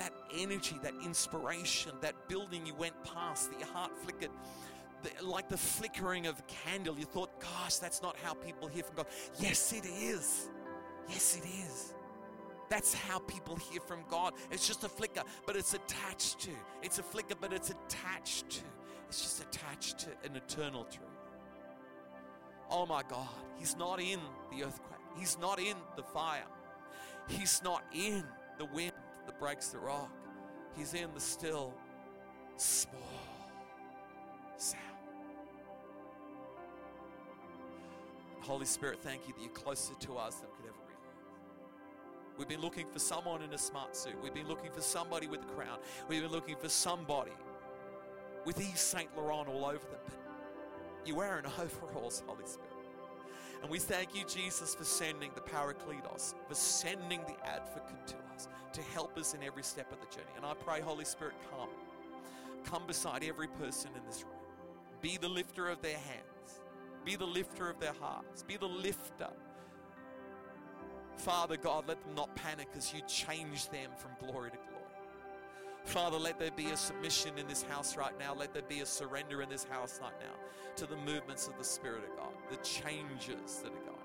that 0.00 0.14
energy, 0.34 0.76
that 0.82 0.94
inspiration, 1.04 1.92
that 2.00 2.14
building 2.26 2.64
you 2.64 2.74
went 2.74 2.94
past, 3.04 3.50
that 3.50 3.60
your 3.60 3.68
heart 3.68 3.92
flickered, 4.02 4.30
the, 5.02 5.26
like 5.26 5.48
the 5.48 5.58
flickering 5.58 6.26
of 6.26 6.38
a 6.38 6.42
candle. 6.42 6.98
You 6.98 7.04
thought, 7.04 7.38
gosh, 7.38 7.76
that's 7.76 8.00
not 8.00 8.16
how 8.22 8.32
people 8.32 8.66
hear 8.66 8.82
from 8.82 8.96
God. 8.96 9.06
Yes, 9.38 9.74
it 9.74 9.84
is. 9.84 10.48
Yes, 11.08 11.36
it 11.36 11.46
is. 11.46 11.92
That's 12.70 12.94
how 12.94 13.18
people 13.18 13.56
hear 13.56 13.80
from 13.80 13.98
God. 14.08 14.32
It's 14.52 14.66
just 14.66 14.84
a 14.84 14.88
flicker, 14.88 15.22
but 15.44 15.56
it's 15.56 15.74
attached 15.74 16.38
to. 16.42 16.50
It's 16.82 17.00
a 17.00 17.02
flicker, 17.02 17.34
but 17.38 17.52
it's 17.52 17.70
attached 17.70 18.48
to. 18.50 18.62
It's 19.08 19.20
just 19.20 19.42
attached 19.42 19.98
to 19.98 20.10
an 20.24 20.36
eternal 20.36 20.84
truth. 20.84 21.08
Oh 22.70 22.86
my 22.86 23.02
God, 23.02 23.28
He's 23.58 23.76
not 23.76 24.00
in 24.00 24.20
the 24.52 24.64
earthquake. 24.64 25.00
He's 25.18 25.36
not 25.40 25.58
in 25.58 25.74
the 25.96 26.04
fire. 26.04 26.46
He's 27.26 27.60
not 27.64 27.82
in 27.92 28.24
the 28.58 28.66
wind 28.66 28.92
that 29.26 29.40
breaks 29.40 29.68
the 29.68 29.78
rock. 29.78 30.10
He's 30.76 30.94
in 30.94 31.12
the 31.12 31.20
still, 31.20 31.74
small 32.56 32.94
sound. 34.56 34.84
Holy 38.40 38.66
Spirit, 38.66 39.00
thank 39.02 39.26
you 39.26 39.34
that 39.34 39.42
you're 39.42 39.50
closer 39.50 39.94
to 39.94 40.16
us 40.16 40.36
than 40.36 40.50
we 40.50 40.56
could 40.62 40.68
ever. 40.68 40.79
We've 42.40 42.48
been 42.48 42.62
looking 42.62 42.86
for 42.90 42.98
someone 42.98 43.42
in 43.42 43.52
a 43.52 43.58
smart 43.58 43.94
suit. 43.94 44.14
We've 44.22 44.32
been 44.32 44.48
looking 44.48 44.70
for 44.70 44.80
somebody 44.80 45.26
with 45.26 45.42
a 45.42 45.52
crown. 45.52 45.76
We've 46.08 46.22
been 46.22 46.32
looking 46.32 46.56
for 46.56 46.70
somebody 46.70 47.32
with 48.46 48.58
Yves 48.58 48.80
Saint 48.80 49.14
Laurent 49.14 49.46
all 49.46 49.66
over 49.66 49.76
them. 49.76 50.00
But 50.06 51.06
you're 51.06 51.18
wearing 51.18 51.44
overalls, 51.60 52.22
Holy 52.26 52.46
Spirit. 52.46 52.70
And 53.60 53.70
we 53.70 53.78
thank 53.78 54.14
you, 54.14 54.24
Jesus, 54.24 54.74
for 54.74 54.84
sending 54.84 55.30
the 55.34 55.42
Paracletos, 55.42 56.34
for 56.48 56.54
sending 56.54 57.20
the 57.26 57.46
advocate 57.46 58.06
to 58.06 58.14
us 58.34 58.48
to 58.72 58.80
help 58.94 59.18
us 59.18 59.34
in 59.34 59.42
every 59.42 59.62
step 59.62 59.92
of 59.92 60.00
the 60.00 60.06
journey. 60.06 60.32
And 60.34 60.46
I 60.46 60.54
pray, 60.54 60.80
Holy 60.80 61.04
Spirit, 61.04 61.34
come. 61.50 61.68
Come 62.64 62.86
beside 62.86 63.22
every 63.22 63.48
person 63.48 63.90
in 63.94 64.02
this 64.06 64.22
room. 64.22 64.40
Be 65.02 65.18
the 65.18 65.28
lifter 65.28 65.68
of 65.68 65.82
their 65.82 65.98
hands. 65.98 66.60
Be 67.04 67.16
the 67.16 67.26
lifter 67.26 67.68
of 67.68 67.78
their 67.80 67.94
hearts. 68.00 68.42
Be 68.44 68.56
the 68.56 68.64
lifter. 68.64 69.28
Father 71.20 71.58
God, 71.58 71.84
let 71.86 72.02
them 72.02 72.14
not 72.14 72.34
panic 72.34 72.68
as 72.74 72.94
you 72.94 73.02
change 73.06 73.68
them 73.68 73.90
from 73.94 74.12
glory 74.18 74.50
to 74.50 74.56
glory. 74.56 74.80
Father, 75.84 76.16
let 76.16 76.38
there 76.38 76.50
be 76.50 76.70
a 76.70 76.76
submission 76.76 77.32
in 77.36 77.46
this 77.46 77.62
house 77.62 77.94
right 77.94 78.18
now. 78.18 78.34
Let 78.34 78.54
there 78.54 78.62
be 78.62 78.80
a 78.80 78.86
surrender 78.86 79.42
in 79.42 79.50
this 79.50 79.64
house 79.64 79.98
right 80.00 80.14
now 80.18 80.34
to 80.76 80.86
the 80.86 80.96
movements 80.96 81.46
of 81.46 81.58
the 81.58 81.64
Spirit 81.64 82.04
of 82.04 82.16
God, 82.16 82.32
the 82.50 82.56
changes 82.56 83.60
that 83.62 83.70
are 83.70 83.84
going 83.84 83.98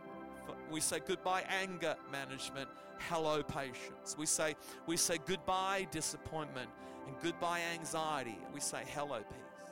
on. 0.50 0.56
We 0.70 0.82
say 0.82 1.00
goodbye 1.00 1.44
anger 1.48 1.96
management, 2.12 2.68
hello 3.00 3.42
patience. 3.44 4.18
We 4.18 4.26
say 4.26 4.56
we 4.86 4.98
say 4.98 5.18
goodbye 5.26 5.88
disappointment 5.92 6.70
and 7.08 7.16
goodbye 7.24 7.62
anxiety. 7.74 8.40
We 8.54 8.60
say 8.60 8.84
hello 8.88 9.20
peace. 9.20 9.70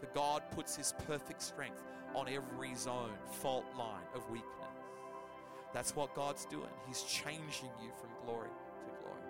For 0.00 0.06
God 0.14 0.42
puts 0.50 0.76
his 0.76 0.92
perfect 1.06 1.40
strength 1.40 1.82
on 2.14 2.28
every 2.28 2.74
zone, 2.74 3.12
fault 3.40 3.64
line 3.78 4.04
of 4.14 4.28
weakness. 4.30 4.59
That's 5.72 5.94
what 5.94 6.14
God's 6.14 6.44
doing. 6.46 6.70
He's 6.86 7.02
changing 7.02 7.70
you 7.82 7.90
from 8.00 8.10
glory 8.24 8.48
to 8.48 9.04
glory. 9.04 9.22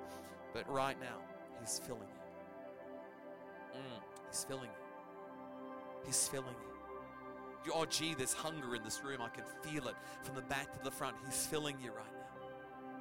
But 0.55 0.71
right 0.73 0.99
now, 1.01 1.19
He's 1.61 1.79
filling 1.79 2.03
you. 2.03 3.79
Mm, 3.79 4.01
he's 4.29 4.45
filling 4.45 4.65
you. 4.65 6.07
He's 6.07 6.29
filling 6.29 6.55
you. 7.67 7.73
Oh, 7.75 7.85
gee, 7.85 8.15
there's 8.15 8.33
hunger 8.33 8.75
in 8.75 8.83
this 8.83 9.05
room. 9.05 9.21
I 9.21 9.29
can 9.29 9.45
feel 9.63 9.87
it 9.89 9.95
from 10.23 10.35
the 10.35 10.43
back 10.43 10.73
to 10.73 10.83
the 10.83 10.91
front. 10.91 11.17
He's 11.27 11.47
filling 11.47 11.77
you 11.83 11.91
right 11.91 12.13
now. 12.13 13.01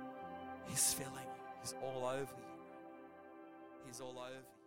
He's 0.67 0.93
filling 0.93 1.13
you. 1.13 1.41
He's 1.61 1.73
all 1.81 2.05
over 2.05 2.19
you. 2.19 2.43
He's 3.87 4.01
all 4.01 4.19
over 4.19 4.29
you. 4.29 4.58